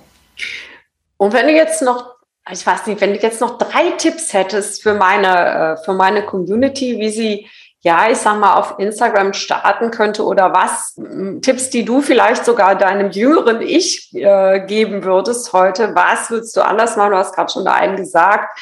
Und 1.20 1.34
wenn 1.34 1.48
du 1.48 1.52
jetzt 1.52 1.82
noch, 1.82 2.14
ich 2.50 2.66
weiß 2.66 2.86
nicht, 2.86 2.98
wenn 3.02 3.12
du 3.12 3.20
jetzt 3.20 3.42
noch 3.42 3.58
drei 3.58 3.90
Tipps 3.98 4.32
hättest 4.32 4.82
für 4.82 4.94
meine, 4.94 5.76
äh, 5.78 5.84
für 5.84 5.92
meine 5.92 6.24
Community, 6.24 6.98
wie 6.98 7.10
sie 7.10 7.46
ja, 7.82 8.10
ich 8.10 8.16
sag 8.16 8.38
mal, 8.38 8.54
auf 8.54 8.78
Instagram 8.78 9.34
starten 9.34 9.90
könnte 9.90 10.24
oder 10.24 10.54
was 10.54 10.98
Tipps, 11.42 11.68
die 11.68 11.84
du 11.84 12.00
vielleicht 12.00 12.46
sogar 12.46 12.74
deinem 12.74 13.10
jüngeren 13.10 13.60
Ich 13.60 14.14
äh, 14.14 14.60
geben 14.66 15.04
würdest 15.04 15.52
heute, 15.52 15.94
was 15.94 16.30
würdest 16.30 16.56
du 16.56 16.62
anders 16.62 16.96
machen? 16.96 17.10
Du 17.10 17.18
hast 17.18 17.34
gerade 17.34 17.52
schon 17.52 17.66
einen 17.66 17.96
gesagt, 17.96 18.58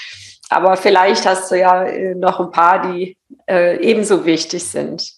aber 0.50 0.76
vielleicht 0.76 1.26
hast 1.26 1.52
du 1.52 1.58
ja 1.58 1.84
äh, 1.84 2.16
noch 2.16 2.40
ein 2.40 2.50
paar, 2.50 2.82
die 2.82 3.16
ebenso 3.46 4.26
wichtig 4.26 4.64
sind. 4.64 5.12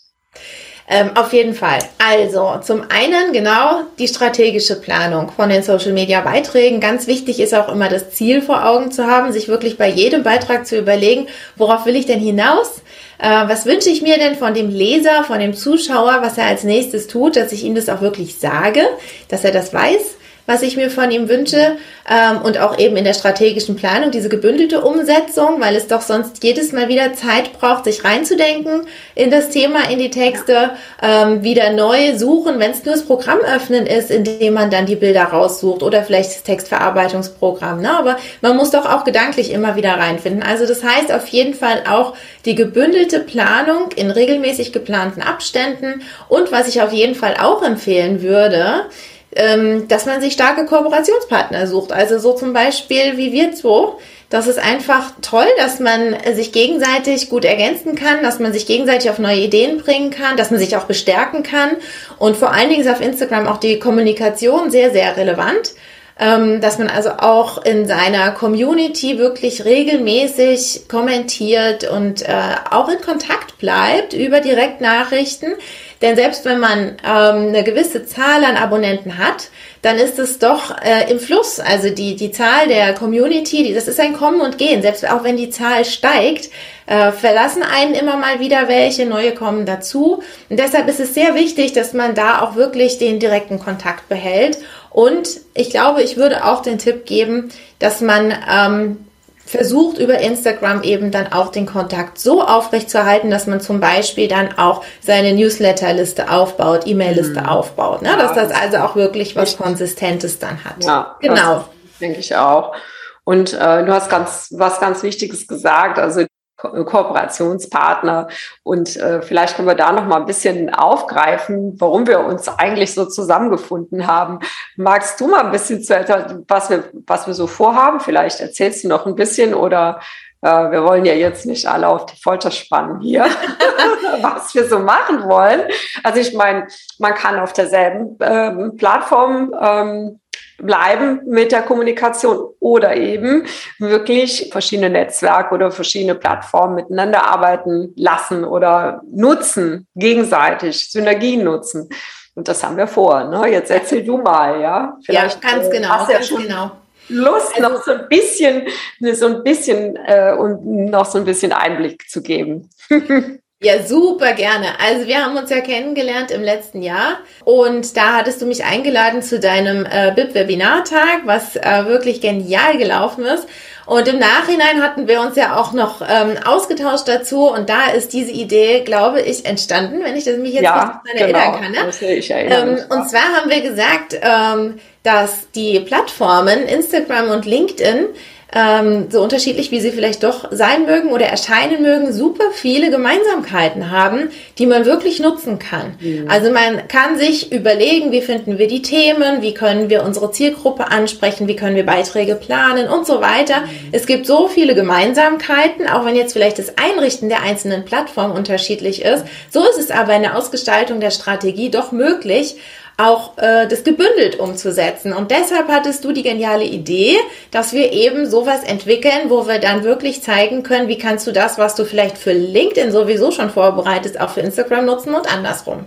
Ähm, 0.89 1.11
auf 1.17 1.33
jeden 1.33 1.55
Fall. 1.55 1.79
Also 1.99 2.59
zum 2.63 2.83
einen 2.89 3.33
genau 3.33 3.83
die 3.99 4.09
strategische 4.09 4.81
Planung 4.81 5.31
von 5.31 5.49
den 5.49 5.63
Social-Media-Beiträgen. 5.63 6.81
Ganz 6.81 7.07
wichtig 7.07 7.39
ist 7.41 7.55
auch 7.55 7.69
immer 7.69 7.89
das 7.89 8.11
Ziel 8.11 8.43
vor 8.43 8.67
Augen 8.67 8.91
zu 8.91 9.07
haben, 9.07 9.33
sich 9.33 9.49
wirklich 9.49 9.79
bei 9.79 9.89
jedem 9.89 10.23
Beitrag 10.23 10.67
zu 10.67 10.77
überlegen, 10.77 11.29
worauf 11.57 11.87
will 11.87 11.97
ich 11.97 12.07
denn 12.07 12.21
hinaus? 12.21 12.83
Äh, 13.19 13.29
was 13.47 13.67
wünsche 13.67 13.91
ich 13.91 14.03
mir 14.03 14.19
denn 14.19 14.37
von 14.37 14.55
dem 14.55 14.69
Leser, 14.71 15.25
von 15.25 15.39
dem 15.39 15.55
Zuschauer, 15.55 16.19
was 16.23 16.39
er 16.39 16.47
als 16.47 16.65
nächstes 16.65 17.07
tut, 17.07 17.37
dass 17.37 17.53
ich 17.53 17.65
ihm 17.65 17.75
das 17.75 17.89
auch 17.89 18.01
wirklich 18.01 18.39
sage, 18.39 18.83
dass 19.29 19.45
er 19.45 19.53
das 19.53 19.73
weiß 19.73 20.17
was 20.51 20.63
ich 20.63 20.77
mir 20.77 20.91
von 20.91 21.13
ihm 21.13 21.29
wünsche 21.29 21.77
ähm, 22.11 22.43
und 22.43 22.59
auch 22.59 22.77
eben 22.77 22.97
in 22.97 23.05
der 23.05 23.15
strategischen 23.15 23.77
Planung 23.77 24.11
diese 24.11 24.29
gebündelte 24.29 24.81
Umsetzung, 24.81 25.61
weil 25.61 25.77
es 25.77 25.87
doch 25.87 26.01
sonst 26.01 26.43
jedes 26.43 26.73
Mal 26.73 26.89
wieder 26.89 27.15
Zeit 27.15 27.53
braucht, 27.53 27.85
sich 27.85 28.05
reinzudenken 28.05 28.83
in 29.15 29.31
das 29.31 29.51
Thema, 29.51 29.89
in 29.89 30.01
die 30.01 30.11
Texte, 30.11 30.71
ähm, 31.01 31.45
wieder 31.45 31.71
neu 31.71 32.19
suchen, 32.19 32.59
wenn 32.59 32.73
es 32.73 32.85
nur 32.85 32.97
das 32.97 33.05
Programm 33.05 33.39
öffnen 33.39 33.87
ist, 33.87 34.11
indem 34.11 34.55
man 34.55 34.71
dann 34.71 34.87
die 34.87 34.97
Bilder 34.97 35.23
raussucht 35.23 35.85
oder 35.85 36.03
vielleicht 36.03 36.31
das 36.31 36.43
Textverarbeitungsprogramm. 36.43 37.81
Ne? 37.81 37.97
Aber 37.97 38.17
man 38.41 38.57
muss 38.57 38.73
doch 38.73 38.87
auch 38.87 39.05
gedanklich 39.05 39.53
immer 39.53 39.77
wieder 39.77 39.93
reinfinden. 39.93 40.43
Also 40.43 40.67
das 40.67 40.83
heißt 40.83 41.13
auf 41.13 41.29
jeden 41.29 41.55
Fall 41.55 41.85
auch 41.89 42.15
die 42.45 42.57
gebündelte 42.57 43.21
Planung 43.21 43.91
in 43.95 44.11
regelmäßig 44.11 44.73
geplanten 44.73 45.23
Abständen 45.23 46.03
und 46.29 46.51
was 46.51 46.67
ich 46.67 46.83
auf 46.83 46.93
jeden 46.93 47.15
Fall 47.15 47.37
auch 47.41 47.63
empfehlen 47.63 48.21
würde, 48.21 48.87
dass 49.33 50.07
man 50.07 50.21
sich 50.21 50.33
starke 50.33 50.67
Kooperationspartner 50.67 51.67
sucht. 51.69 51.93
Also 51.93 52.19
so 52.19 52.33
zum 52.33 52.53
Beispiel 52.53 53.17
wie 53.17 53.33
wir 53.33 53.53
zwei. 53.53 53.93
Das 54.29 54.47
ist 54.47 54.59
einfach 54.59 55.13
toll, 55.23 55.47
dass 55.57 55.81
man 55.81 56.17
sich 56.35 56.53
gegenseitig 56.53 57.31
gut 57.31 57.45
ergänzen 57.45 57.97
kann, 57.97 58.23
dass 58.23 58.39
man 58.39 58.53
sich 58.53 58.67
gegenseitig 58.67 59.11
auf 59.11 59.19
neue 59.19 59.41
Ideen 59.41 59.79
bringen 59.79 60.11
kann, 60.11 60.37
dass 60.37 60.51
man 60.51 60.61
sich 60.61 60.77
auch 60.77 60.85
bestärken 60.85 61.43
kann. 61.43 61.71
Und 62.19 62.37
vor 62.37 62.53
allen 62.53 62.69
Dingen 62.69 62.81
ist 62.81 62.91
auf 62.91 63.01
Instagram 63.01 63.47
auch 63.49 63.59
die 63.59 63.79
Kommunikation 63.79 64.71
sehr, 64.71 64.91
sehr 64.93 65.17
relevant 65.17 65.75
ähm, 66.21 66.61
dass 66.61 66.79
man 66.79 66.89
also 66.89 67.11
auch 67.13 67.65
in 67.65 67.89
seiner 67.89 68.31
Community 68.33 69.19
wirklich 69.19 69.65
regelmäßig 69.65 70.83
kommentiert 70.87 71.91
und 71.91 72.21
äh, 72.23 72.35
auch 72.71 72.91
in 72.91 73.01
Kontakt 73.01 73.57
bleibt 73.59 74.13
über 74.13 74.41
Direktnachrichten. 74.41 75.55
Denn 76.03 76.17
selbst 76.17 76.47
wenn 76.47 76.59
man 76.59 76.97
ähm, 77.05 77.49
eine 77.49 77.63
gewisse 77.63 78.07
Zahl 78.07 78.45
an 78.45 78.57
Abonnenten 78.57 79.19
hat, 79.19 79.51
dann 79.83 79.97
ist 79.97 80.19
es 80.19 80.39
doch 80.39 80.77
äh, 80.83 81.11
im 81.11 81.19
Fluss. 81.21 81.61
Also 81.61 81.91
die, 81.91 82.17
die 82.17 82.33
Zahl 82.33 82.69
der 82.69 82.95
Community, 82.95 83.65
die, 83.65 83.75
das 83.75 83.87
ist 83.87 84.01
ein 84.01 84.15
Kommen 84.15 84.41
und 84.41 84.57
Gehen. 84.57 84.81
Selbst 84.81 85.09
auch 85.09 85.25
wenn 85.25 85.37
die 85.37 85.51
Zahl 85.51 85.85
steigt, 85.85 86.49
äh, 86.87 87.13
verlassen 87.13 87.63
einen 87.63 87.95
immer 87.95 88.17
mal 88.17 88.41
wieder 88.41 88.67
welche, 88.69 89.05
neue 89.05 89.35
kommen 89.35 89.67
dazu. 89.67 90.23
Und 90.49 90.59
deshalb 90.59 90.89
ist 90.89 91.01
es 91.01 91.13
sehr 91.13 91.35
wichtig, 91.35 91.73
dass 91.73 91.93
man 91.93 92.15
da 92.15 92.41
auch 92.41 92.57
wirklich 92.57 92.99
den 92.99 93.21
direkten 93.21 93.59
Kontakt 93.59 94.09
behält. 94.09 94.59
Und 94.91 95.29
ich 95.55 95.71
glaube, 95.71 96.03
ich 96.03 96.17
würde 96.17 96.45
auch 96.47 96.63
den 96.63 96.79
Tipp 96.79 97.05
geben, 97.05 97.51
dass 97.79 98.01
man 98.01 98.35
ähm, 98.51 99.07
versucht 99.51 99.99
über 99.99 100.21
Instagram 100.21 100.85
eben 100.85 101.11
dann 101.11 101.33
auch 101.33 101.51
den 101.51 101.67
Kontakt 101.67 102.21
so 102.21 102.41
aufrechtzuerhalten, 102.41 103.31
dass 103.31 103.49
man 103.49 103.61
zum 103.61 103.81
Beispiel 103.81 104.29
dann 104.29 104.57
auch 104.57 104.85
seine 105.01 105.33
Newsletterliste 105.33 106.31
aufbaut, 106.31 106.87
E-Mail-Liste 106.87 107.41
mhm. 107.41 107.47
aufbaut, 107.47 108.03
ne? 108.03 108.17
dass 108.17 108.35
das 108.35 108.53
also 108.53 108.77
auch 108.79 108.95
wirklich 108.95 109.35
was 109.35 109.57
Konsistentes 109.57 110.39
dann 110.39 110.65
hat. 110.65 110.85
Ja, 110.85 111.17
genau. 111.21 111.65
Denke 112.01 112.21
ich 112.21 112.37
auch. 112.37 112.77
Und 113.25 113.53
äh, 113.53 113.85
du 113.85 113.93
hast 113.93 114.09
ganz 114.09 114.55
was 114.57 114.79
ganz 114.79 115.03
Wichtiges 115.03 115.49
gesagt. 115.49 115.99
Also 115.99 116.27
Ko 116.61 116.85
Kooperationspartner. 116.85 118.29
Und 118.63 118.97
äh, 118.97 119.23
vielleicht 119.23 119.57
können 119.57 119.69
wir 119.69 119.75
da 119.75 119.93
noch 119.93 120.07
mal 120.07 120.21
ein 120.21 120.27
bisschen 120.27 120.73
aufgreifen, 120.73 121.75
warum 121.79 122.07
wir 122.07 122.21
uns 122.21 122.49
eigentlich 122.49 122.95
so 122.95 123.07
zusammengefunden 123.07 124.07
haben. 124.07 124.41
Magst 124.77 125.21
du 125.21 125.29
mal 125.29 125.45
ein 125.45 125.53
bisschen 125.53 125.83
zu 125.83 125.95
erzählen, 125.95 126.45
was 126.49 126.71
wir, 126.71 126.85
was 127.07 127.27
wir 127.27 127.35
so 127.35 127.47
vorhaben? 127.47 128.01
Vielleicht 128.01 128.41
erzählst 128.41 128.85
du 128.85 128.89
noch 128.89 129.07
ein 129.07 129.15
bisschen 129.15 129.55
oder 129.55 130.01
äh, 130.43 130.71
wir 130.71 130.85
wollen 130.85 131.05
ja 131.05 131.15
jetzt 131.15 131.47
nicht 131.47 131.67
alle 131.67 131.89
auf 131.89 132.07
die 132.07 132.21
Folter 132.21 132.51
spannen 132.51 133.01
hier, 133.01 133.25
was 134.21 134.55
wir 134.55 134.69
so 134.69 134.79
machen 134.79 135.25
wollen. 135.25 135.63
Also 136.03 136.21
ich 136.21 136.35
meine, 136.35 136.67
man 136.99 137.15
kann 137.15 137.39
auf 137.39 137.53
derselben 137.53 138.17
ähm, 138.21 138.77
Plattform 138.77 139.55
ähm, 139.61 140.20
bleiben 140.63 141.21
mit 141.27 141.53
der 141.53 141.63
Kommunikation 141.63 142.55
oder 142.61 142.97
eben 142.97 143.45
wirklich 143.79 144.51
verschiedene 144.53 144.91
Netzwerke 144.91 145.55
oder 145.55 145.71
verschiedene 145.71 146.15
Plattformen 146.15 146.77
miteinander 146.77 147.27
arbeiten 147.27 147.93
lassen 147.97 148.45
oder 148.45 149.03
nutzen, 149.11 149.87
gegenseitig 149.95 150.91
Synergien 150.91 151.45
nutzen. 151.45 151.89
Und 152.35 152.49
das 152.49 152.63
haben 152.63 152.77
wir 152.77 152.87
vor. 152.87 153.25
Ne? 153.25 153.49
Jetzt 153.51 153.71
erzähl 153.71 154.05
du 154.05 154.19
mal, 154.19 154.61
ja? 154.61 154.97
Vielleicht, 155.05 155.43
ja, 155.43 155.51
ganz 155.51 155.67
äh, 155.67 155.71
genau. 155.71 155.89
Hast 155.89 156.11
ganz 156.11 156.29
genau. 156.29 156.71
Lust, 157.09 157.57
also, 157.57 157.69
noch 157.69 157.83
so 157.83 157.91
ein 157.93 158.09
bisschen, 158.09 158.69
so 159.15 159.27
ein 159.27 159.43
bisschen 159.43 159.97
äh, 160.07 160.33
und 160.33 160.65
noch 160.65 161.07
so 161.07 161.19
ein 161.19 161.25
bisschen 161.25 161.53
Einblick 161.53 162.09
zu 162.09 162.23
geben. 162.23 162.71
Ja, 163.63 163.83
super 163.83 164.33
gerne. 164.33 164.69
Also 164.81 165.07
wir 165.07 165.23
haben 165.23 165.37
uns 165.37 165.51
ja 165.51 165.61
kennengelernt 165.61 166.31
im 166.31 166.41
letzten 166.43 166.81
Jahr 166.81 167.19
und 167.45 167.95
da 167.95 168.15
hattest 168.15 168.41
du 168.41 168.47
mich 168.47 168.65
eingeladen 168.65 169.21
zu 169.21 169.39
deinem 169.39 169.85
äh, 169.85 170.13
BIP-Webinartag, 170.17 171.27
was 171.27 171.57
äh, 171.57 171.85
wirklich 171.85 172.23
genial 172.23 172.79
gelaufen 172.79 173.27
ist. 173.27 173.47
Und 173.85 174.09
im 174.09 174.19
Nachhinein 174.19 174.83
hatten 174.83 175.09
wir 175.09 175.21
uns 175.21 175.37
ja 175.37 175.61
auch 175.61 175.75
noch 175.75 176.01
ähm, 176.01 176.39
ausgetauscht 176.43 177.07
dazu 177.07 177.51
und 177.51 177.69
da 177.69 177.91
ist 177.91 178.15
diese 178.15 178.31
Idee, 178.31 178.81
glaube 178.81 179.21
ich, 179.21 179.45
entstanden, 179.45 180.03
wenn 180.03 180.17
ich 180.17 180.25
das 180.25 180.39
mich 180.39 180.55
jetzt 180.55 180.63
ja, 180.63 181.03
nicht 181.05 181.27
genau. 181.27 181.39
erinnern 181.39 181.61
kann. 181.61 181.73
Ne? 181.73 181.79
Das 181.85 182.01
ich 182.01 182.31
erinnern, 182.31 182.79
ähm, 182.79 182.85
und 182.89 183.11
zwar 183.11 183.37
haben 183.37 183.51
wir 183.51 183.61
gesagt, 183.61 184.19
ähm, 184.23 184.81
dass 185.03 185.51
die 185.55 185.81
Plattformen 185.81 186.63
Instagram 186.63 187.29
und 187.29 187.45
LinkedIn 187.45 188.07
ähm, 188.53 189.07
so 189.11 189.23
unterschiedlich 189.23 189.71
wie 189.71 189.81
sie 189.81 189.93
vielleicht 189.93 190.23
doch 190.23 190.49
sein 190.51 190.87
mögen 190.87 191.11
oder 191.11 191.27
erscheinen 191.27 191.83
mögen, 191.83 192.13
super 192.13 192.45
viele 192.53 192.91
Gemeinsamkeiten 192.91 193.91
haben, 193.91 194.31
die 194.59 194.67
man 194.67 194.85
wirklich 194.85 195.21
nutzen 195.21 195.59
kann. 195.59 195.95
Mhm. 196.01 196.29
Also 196.29 196.51
man 196.51 196.89
kann 196.89 197.19
sich 197.19 197.53
überlegen, 197.53 198.13
wie 198.13 198.23
finden 198.23 198.59
wir 198.59 198.67
die 198.67 198.83
Themen, 198.83 199.43
wie 199.43 199.55
können 199.55 199.89
wir 199.91 200.03
unsere 200.03 200.33
Zielgruppe 200.33 200.89
ansprechen, 200.89 201.49
wie 201.49 201.57
können 201.57 201.77
wir 201.77 201.87
Beiträge 201.87 202.35
planen 202.35 202.89
und 202.89 203.07
so 203.07 203.21
weiter. 203.21 203.61
Mhm. 203.61 203.89
Es 203.93 204.07
gibt 204.07 204.27
so 204.27 204.49
viele 204.49 204.75
Gemeinsamkeiten, 204.75 205.89
auch 205.89 206.05
wenn 206.05 206.17
jetzt 206.17 206.33
vielleicht 206.33 206.59
das 206.59 206.75
Einrichten 206.77 207.29
der 207.29 207.43
einzelnen 207.43 207.85
Plattformen 207.85 208.35
unterschiedlich 208.35 209.03
ist. 209.03 209.25
So 209.51 209.63
ist 209.69 209.79
es 209.79 209.91
aber 209.91 210.15
in 210.17 210.23
der 210.23 210.37
Ausgestaltung 210.37 211.01
der 211.01 211.11
Strategie 211.11 211.71
doch 211.71 211.93
möglich, 211.93 212.57
auch 213.01 213.39
äh, 213.39 213.67
das 213.67 213.85
gebündelt 213.85 214.39
umzusetzen. 214.39 215.13
Und 215.13 215.31
deshalb 215.31 215.69
hattest 215.69 216.05
du 216.05 216.13
die 216.13 216.23
geniale 216.23 216.65
Idee, 216.65 217.17
dass 217.51 217.73
wir 217.73 217.93
eben 217.93 218.29
sowas 218.29 218.63
entwickeln, 218.65 219.29
wo 219.29 219.47
wir 219.47 219.59
dann 219.59 219.85
wirklich 219.85 220.23
zeigen 220.23 220.63
können, 220.63 220.89
wie 220.89 220.99
kannst 220.99 221.27
du 221.27 221.33
das, 221.33 221.59
was 221.59 221.75
du 221.75 221.85
vielleicht 221.85 222.19
für 222.19 222.33
LinkedIn 222.33 222.93
sowieso 222.93 223.31
schon 223.31 223.51
vorbereitest, 223.51 224.21
auch 224.21 224.31
für 224.31 224.41
Instagram 224.41 224.87
nutzen 224.87 225.15
und 225.15 225.33
andersrum. 225.33 225.87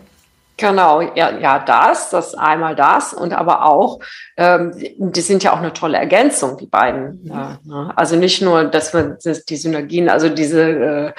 Genau, 0.55 1.01
ja, 1.01 1.31
ja, 1.39 1.59
das, 1.59 2.11
das 2.11 2.35
einmal 2.35 2.75
das 2.75 3.11
und 3.13 3.33
aber 3.33 3.65
auch, 3.65 3.99
ähm, 4.37 4.71
die 4.75 5.21
sind 5.21 5.43
ja 5.43 5.51
auch 5.51 5.57
eine 5.57 5.73
tolle 5.73 5.97
Ergänzung, 5.97 6.57
die 6.57 6.67
beiden. 6.67 7.23
Mhm. 7.23 7.31
Ja, 7.31 7.59
ne? 7.63 7.93
Also 7.95 8.15
nicht 8.15 8.41
nur, 8.41 8.65
dass 8.65 8.93
man 8.93 9.17
die 9.23 9.55
Synergien, 9.55 10.09
also 10.09 10.29
diese 10.29 11.13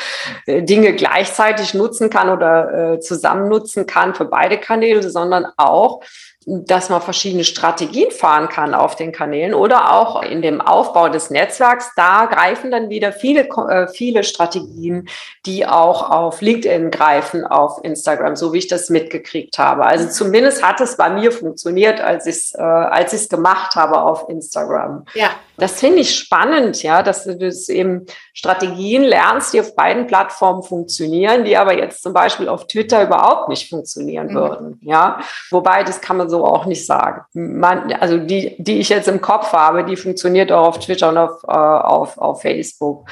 äh, 0.46 0.62
Dinge 0.62 0.94
gleichzeitig 0.94 1.74
nutzen 1.74 2.10
kann 2.10 2.28
oder 2.28 2.92
äh, 2.94 3.00
zusammen 3.00 3.48
nutzen 3.48 3.86
kann 3.86 4.14
für 4.14 4.26
beide 4.26 4.58
Kanäle, 4.58 5.02
sondern 5.02 5.46
auch, 5.56 6.02
dass 6.46 6.90
man 6.90 7.00
verschiedene 7.00 7.44
Strategien 7.44 8.10
fahren 8.10 8.48
kann 8.48 8.74
auf 8.74 8.96
den 8.96 9.12
Kanälen 9.12 9.54
oder 9.54 9.92
auch 9.92 10.22
in 10.22 10.42
dem 10.42 10.60
Aufbau 10.60 11.08
des 11.08 11.30
Netzwerks. 11.30 11.92
Da 11.96 12.26
greifen 12.26 12.70
dann 12.70 12.90
wieder 12.90 13.12
viele, 13.12 13.48
äh, 13.48 13.88
viele 13.88 14.24
Strategien, 14.24 15.08
die 15.46 15.66
auch 15.66 16.10
auf 16.10 16.40
LinkedIn 16.40 16.90
greifen, 16.90 17.44
auf 17.46 17.82
Instagram, 17.82 18.36
so 18.36 18.52
wie 18.52 18.58
ich 18.58 18.68
das 18.68 18.90
mitgekriegt 18.90 19.58
habe. 19.58 19.86
Also 19.86 20.08
zumindest 20.08 20.62
hat 20.62 20.80
es 20.80 20.96
bei 20.96 21.10
mir 21.10 21.32
funktioniert, 21.32 22.00
als 22.00 22.26
ich 22.26 22.36
es 22.36 22.54
äh, 22.54 22.62
als 22.62 23.12
ich 23.12 23.22
es 23.22 23.28
gemacht 23.28 23.74
habe 23.74 24.02
auf 24.02 24.28
Instagram. 24.28 25.06
Ja. 25.14 25.30
Das 25.56 25.78
finde 25.78 26.00
ich 26.00 26.16
spannend, 26.16 26.82
ja, 26.82 27.02
dass 27.02 27.24
du 27.24 27.36
das 27.36 27.68
eben 27.68 28.06
Strategien 28.32 29.04
lernst, 29.04 29.54
die 29.54 29.60
auf 29.60 29.76
beiden 29.76 30.08
Plattformen 30.08 30.64
funktionieren, 30.64 31.44
die 31.44 31.56
aber 31.56 31.78
jetzt 31.78 32.02
zum 32.02 32.12
Beispiel 32.12 32.48
auf 32.48 32.66
Twitter 32.66 33.04
überhaupt 33.04 33.48
nicht 33.48 33.68
funktionieren 33.68 34.28
mhm. 34.28 34.34
würden, 34.34 34.80
ja. 34.82 35.20
Wobei, 35.50 35.84
das 35.84 36.00
kann 36.00 36.16
man 36.16 36.28
so 36.28 36.33
auch 36.42 36.64
nicht 36.64 36.86
sagen. 36.86 37.24
Man, 37.34 37.92
also 37.92 38.16
die, 38.16 38.56
die 38.58 38.78
ich 38.78 38.88
jetzt 38.88 39.08
im 39.08 39.20
Kopf 39.20 39.52
habe, 39.52 39.84
die 39.84 39.96
funktioniert 39.96 40.50
auch 40.50 40.68
auf 40.68 40.78
Twitter 40.78 41.10
und 41.10 41.18
auf, 41.18 41.44
äh, 41.44 41.52
auf, 41.52 42.16
auf 42.16 42.40
Facebook. 42.40 43.06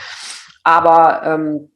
Aber 0.64 1.22
ähm, 1.24 1.70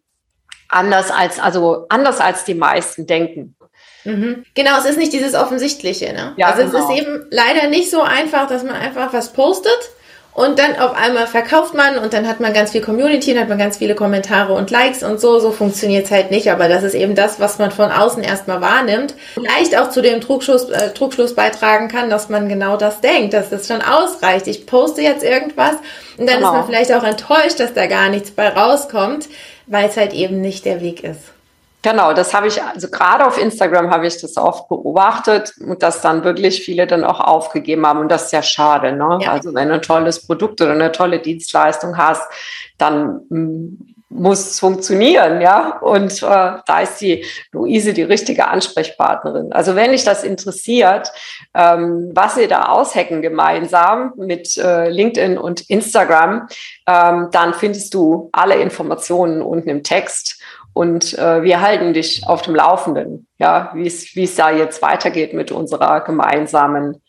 anders 0.69 1.11
als, 1.11 1.39
also 1.39 1.87
anders 1.91 2.21
als 2.21 2.45
die 2.45 2.55
meisten 2.55 3.07
denken. 3.07 3.57
Mhm. 4.05 4.45
Genau, 4.55 4.79
es 4.79 4.85
ist 4.85 4.99
nicht 4.99 5.13
dieses 5.13 5.35
Offensichtliche. 5.35 6.13
Ne? 6.13 6.35
Ja, 6.37 6.49
also 6.49 6.65
genau. 6.65 6.79
es 6.79 6.91
ist 6.91 7.03
eben 7.03 7.27
leider 7.31 7.69
nicht 7.69 7.91
so 7.91 8.03
einfach, 8.03 8.49
dass 8.49 8.63
man 8.63 8.75
einfach 8.75 9.13
was 9.13 9.33
postet 9.33 9.91
und 10.37 10.59
dann 10.59 10.79
auf 10.79 10.95
einmal 10.95 11.27
verkauft 11.27 11.73
man 11.73 11.97
und 11.97 12.13
dann 12.13 12.29
hat 12.29 12.41
man 12.41 12.53
ganz 12.53 12.73
viel 12.73 12.83
Community 12.83 13.33
und 13.33 13.41
hat 13.41 13.49
man 13.49 13.57
ganz 13.57 13.79
viele 13.79 13.95
Kommentare 13.95 14.53
und 14.53 14.71
Likes 14.71 15.03
und 15.03 15.19
so. 15.19 15.39
So 15.41 15.51
funktioniert 15.51 16.05
es 16.05 16.11
halt 16.11 16.31
nicht. 16.31 16.51
Aber 16.51 16.69
das 16.69 16.83
ist 16.83 16.95
eben 16.95 17.15
das, 17.15 17.41
was 17.41 17.59
man 17.59 17.71
von 17.71 17.91
außen 17.91 18.23
erstmal 18.23 18.61
wahrnimmt. 18.61 19.15
Vielleicht 19.33 19.79
auch 19.79 19.89
zu 19.89 20.03
dem 20.03 20.21
Trugschluss, 20.21 20.69
äh, 20.69 20.93
Trugschluss 20.93 21.35
beitragen 21.35 21.89
kann, 21.89 22.11
dass 22.11 22.29
man 22.29 22.51
genau 22.51 22.77
das 22.77 23.01
denkt, 23.01 23.33
dass 23.33 23.49
das 23.49 23.67
schon 23.67 23.81
ausreicht. 23.81 24.47
Ich 24.47 24.67
poste 24.67 25.01
jetzt 25.01 25.25
irgendwas 25.25 25.77
und 26.19 26.29
dann 26.29 26.37
genau. 26.37 26.51
ist 26.51 26.53
man 26.53 26.67
vielleicht 26.67 26.93
auch 26.93 27.05
enttäuscht, 27.05 27.59
dass 27.59 27.73
da 27.73 27.87
gar 27.87 28.11
nichts 28.11 28.31
bei 28.31 28.51
rauskommt, 28.51 29.29
weil 29.67 29.89
es 29.89 29.97
halt 29.97 30.13
eben 30.13 30.43
nicht 30.43 30.67
der 30.67 30.83
Weg 30.83 31.03
ist. 31.03 31.36
Genau, 31.83 32.13
das 32.13 32.35
habe 32.35 32.49
ich, 32.49 32.61
also 32.63 32.89
gerade 32.89 33.25
auf 33.27 33.41
Instagram 33.41 33.91
habe 33.91 34.07
ich 34.07 34.21
das 34.21 34.37
oft 34.37 34.69
beobachtet 34.69 35.53
und 35.61 35.83
dass 35.83 36.01
dann 36.01 36.25
wirklich 36.25 36.63
viele 36.65 36.87
dann 36.87 37.05
auch 37.05 37.21
aufgegeben 37.21 37.87
haben 37.87 38.01
und 38.01 38.09
das 38.09 38.27
ist 38.27 38.33
ja 38.33 38.43
schade. 38.43 38.93
Ne? 38.93 39.19
Ja. 39.23 39.33
Also 39.33 39.55
wenn 39.55 39.69
du 39.69 39.75
ein 39.75 39.83
tolles 39.83 40.27
Produkt 40.27 40.61
oder 40.61 40.73
eine 40.73 40.91
tolle 40.91 41.21
Dienstleistung 41.21 41.97
hast, 41.97 42.29
dann 42.77 43.21
mm, 43.29 43.95
muss 44.09 44.41
es 44.51 44.61
funktionieren, 44.61 45.41
ja. 45.41 45.79
Und 45.79 46.23
äh, 46.23 46.53
da 46.67 46.81
ist 46.81 47.01
die 47.01 47.25
Luise 47.53 47.93
die 47.93 48.03
richtige 48.03 48.49
Ansprechpartnerin. 48.49 49.53
Also 49.53 49.75
wenn 49.75 49.93
dich 49.93 50.05
das 50.05 50.23
interessiert, 50.23 51.11
ähm, 51.55 52.11
was 52.15 52.37
wir 52.37 52.49
da 52.49 52.67
aushacken 52.67 53.21
gemeinsam 53.21 54.13
mit 54.17 54.57
äh, 54.57 54.89
LinkedIn 54.89 55.39
und 55.39 55.69
Instagram, 55.69 56.49
ähm, 56.87 57.29
dann 57.33 57.55
findest 57.55 57.95
du 57.95 58.29
alle 58.33 58.57
Informationen 58.57 59.43
unten 59.43 59.69
im 59.69 59.83
Text. 59.83 60.36
Und 60.77 61.19
äh, 61.19 61.43
wir 61.43 61.63
halten 61.63 61.95
dich 61.95 62.27
auf 62.27 62.43
dem 62.43 62.55
Laufenden, 62.55 63.27
ja, 63.39 63.71
wie 63.73 63.87
es 63.87 64.15
wie 64.15 64.25
es 64.25 64.35
da 64.35 64.51
jetzt 64.51 64.83
weitergeht 64.83 65.33
mit 65.33 65.51
unserer 65.51 66.03
gemeinsamen, 66.03 67.03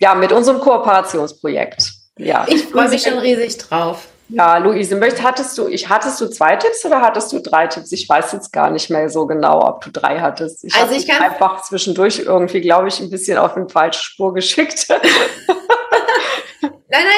ja, 0.00 0.14
mit 0.14 0.32
unserem 0.32 0.58
Kooperationsprojekt. 0.58 1.92
Ja. 2.16 2.46
Ich 2.48 2.64
freue 2.64 2.88
mich 2.88 3.02
schon 3.02 3.18
riesig 3.18 3.58
drauf. 3.58 4.08
Ja, 4.30 4.56
Luise, 4.56 4.96
möcht, 4.96 5.22
hattest 5.22 5.58
du, 5.58 5.68
ich, 5.68 5.90
hattest 5.90 6.18
du 6.18 6.28
zwei 6.28 6.56
Tipps 6.56 6.82
oder 6.86 7.02
hattest 7.02 7.30
du 7.34 7.40
drei 7.40 7.66
Tipps? 7.66 7.92
Ich 7.92 8.08
weiß 8.08 8.32
jetzt 8.32 8.54
gar 8.54 8.70
nicht 8.70 8.88
mehr 8.88 9.10
so 9.10 9.26
genau, 9.26 9.66
ob 9.68 9.84
du 9.84 9.90
drei 9.90 10.20
hattest. 10.20 10.64
Ich 10.64 10.74
also 10.74 10.94
ich 10.94 11.06
kann 11.06 11.22
einfach 11.22 11.60
zwischendurch 11.60 12.20
irgendwie, 12.20 12.62
glaube 12.62 12.88
ich, 12.88 13.00
ein 13.00 13.10
bisschen 13.10 13.36
auf 13.36 13.52
den 13.52 13.68
falschen 13.68 14.02
Spur 14.02 14.32
geschickt. 14.32 14.86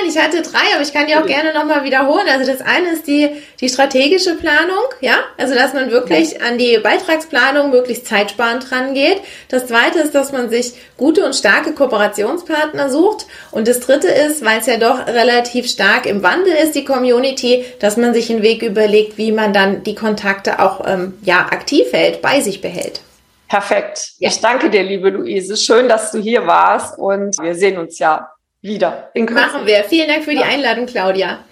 Nein, 0.03 0.11
ich 0.11 0.19
hatte 0.19 0.43
drei, 0.43 0.75
aber 0.75 0.83
ich 0.83 0.93
kann 0.93 1.07
die 1.07 1.15
auch 1.15 1.27
gerne 1.27 1.53
nochmal 1.53 1.85
wiederholen. 1.85 2.27
Also 2.29 2.51
das 2.51 2.61
eine 2.61 2.93
ist 2.93 3.07
die, 3.07 3.31
die 3.61 3.69
strategische 3.69 4.37
Planung, 4.37 4.85
ja, 5.01 5.15
also 5.37 5.55
dass 5.55 5.75
man 5.75 5.91
wirklich 5.91 6.43
an 6.43 6.59
die 6.59 6.79
Beitragsplanung 6.79 7.71
möglichst 7.71 8.07
zeitsparend 8.07 8.73
rangeht. 8.73 9.21
Das 9.49 9.67
zweite 9.67 10.01
ist, 10.01 10.15
dass 10.15 10.33
man 10.33 10.51
sich 10.51 10.73
gute 10.97 11.25
und 11.25 11.35
starke 11.35 11.73
Kooperationspartner 11.73 12.91
sucht. 12.91 13.27
Und 13.51 13.69
das 13.69 13.81
dritte 13.81 14.09
ist, 14.09 14.45
weil 14.45 14.61
es 14.61 14.67
ja 14.67 14.77
doch 14.77 15.07
relativ 15.07 15.69
stark 15.69 16.07
im 16.07 16.23
Wandel 16.23 16.55
ist, 16.55 16.75
die 16.75 16.85
Community, 16.85 17.65
dass 17.79 17.97
man 17.97 18.15
sich 18.15 18.31
einen 18.31 18.43
Weg 18.43 18.63
überlegt, 18.63 19.19
wie 19.19 19.33
man 19.33 19.53
dann 19.53 19.85
die 19.85 19.95
Kontakte 19.95 20.59
auch 20.59 20.87
ähm, 20.87 21.15
ja, 21.23 21.47
aktiv 21.51 21.93
hält, 21.93 22.23
bei 22.23 22.41
sich 22.41 22.61
behält. 22.61 23.01
Perfekt. 23.49 24.13
Ja. 24.19 24.31
Ich 24.31 24.41
danke 24.41 24.71
dir, 24.71 24.83
liebe 24.83 25.11
Luise. 25.11 25.57
Schön, 25.57 25.89
dass 25.89 26.11
du 26.11 26.19
hier 26.19 26.47
warst 26.47 26.99
und 26.99 27.37
wir 27.39 27.55
sehen 27.55 27.79
uns 27.79 27.99
ja 27.99 28.31
wieder. 28.63 29.11
Machen 29.15 29.67
wir. 29.67 29.85
Vielen 29.85 30.09
Dank 30.09 30.25
für 30.25 30.31
die 30.31 30.43
Einladung, 30.43 30.87
Claudia. 30.87 31.45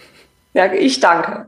Ja, 0.54 0.72
ich 0.72 1.00
danke. 1.00 1.46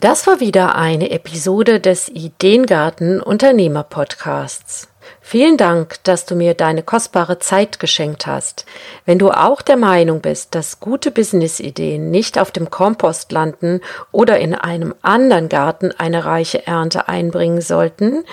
Das 0.00 0.26
war 0.26 0.40
wieder 0.40 0.76
eine 0.76 1.10
Episode 1.10 1.78
des 1.78 2.08
Ideengarten 2.08 3.20
Unternehmer 3.20 3.82
Podcasts. 3.82 4.88
Vielen 5.20 5.56
Dank, 5.56 6.02
dass 6.04 6.24
du 6.24 6.34
mir 6.34 6.54
deine 6.54 6.82
kostbare 6.82 7.38
Zeit 7.38 7.78
geschenkt 7.78 8.26
hast. 8.26 8.64
Wenn 9.04 9.18
du 9.18 9.30
auch 9.30 9.60
der 9.60 9.76
Meinung 9.76 10.20
bist, 10.20 10.54
dass 10.54 10.80
gute 10.80 11.10
Businessideen 11.10 12.10
nicht 12.10 12.38
auf 12.38 12.50
dem 12.50 12.70
Kompost 12.70 13.30
landen 13.30 13.80
oder 14.12 14.38
in 14.38 14.54
einem 14.54 14.94
anderen 15.02 15.48
Garten 15.48 15.92
eine 15.98 16.24
reiche 16.24 16.66
Ernte 16.66 17.08
einbringen 17.08 17.60
sollten, 17.60 18.24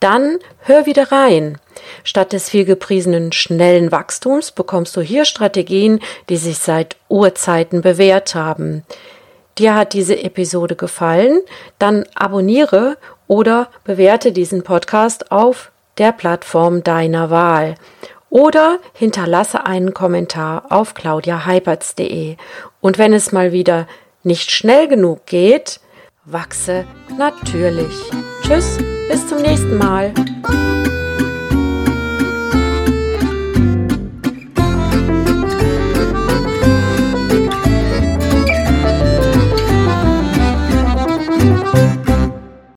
dann 0.00 0.38
hör 0.58 0.86
wieder 0.86 1.10
rein. 1.10 1.58
Statt 2.02 2.32
des 2.32 2.48
vielgepriesenen 2.48 3.32
schnellen 3.32 3.92
Wachstums 3.92 4.52
bekommst 4.52 4.96
du 4.96 5.00
hier 5.00 5.24
Strategien, 5.24 6.00
die 6.28 6.36
sich 6.36 6.58
seit 6.58 6.96
Urzeiten 7.08 7.82
bewährt 7.82 8.34
haben. 8.34 8.84
Dir 9.58 9.74
hat 9.74 9.92
diese 9.92 10.20
Episode 10.22 10.76
gefallen? 10.76 11.40
Dann 11.78 12.04
abonniere 12.14 12.96
oder 13.26 13.68
bewerte 13.84 14.32
diesen 14.32 14.62
Podcast 14.62 15.30
auf 15.30 15.70
der 15.98 16.12
Plattform 16.12 16.82
deiner 16.82 17.30
Wahl 17.30 17.76
oder 18.34 18.80
hinterlasse 18.94 19.64
einen 19.64 19.94
Kommentar 19.94 20.64
auf 20.70 20.94
claudiaheipertz.de. 20.94 22.36
Und 22.80 22.98
wenn 22.98 23.12
es 23.12 23.30
mal 23.30 23.52
wieder 23.52 23.86
nicht 24.24 24.50
schnell 24.50 24.88
genug 24.88 25.24
geht, 25.26 25.78
wachse 26.24 26.84
natürlich. 27.16 27.94
Tschüss, 28.42 28.78
bis 29.08 29.28
zum 29.28 29.40
nächsten 29.40 29.78
Mal. 29.78 30.12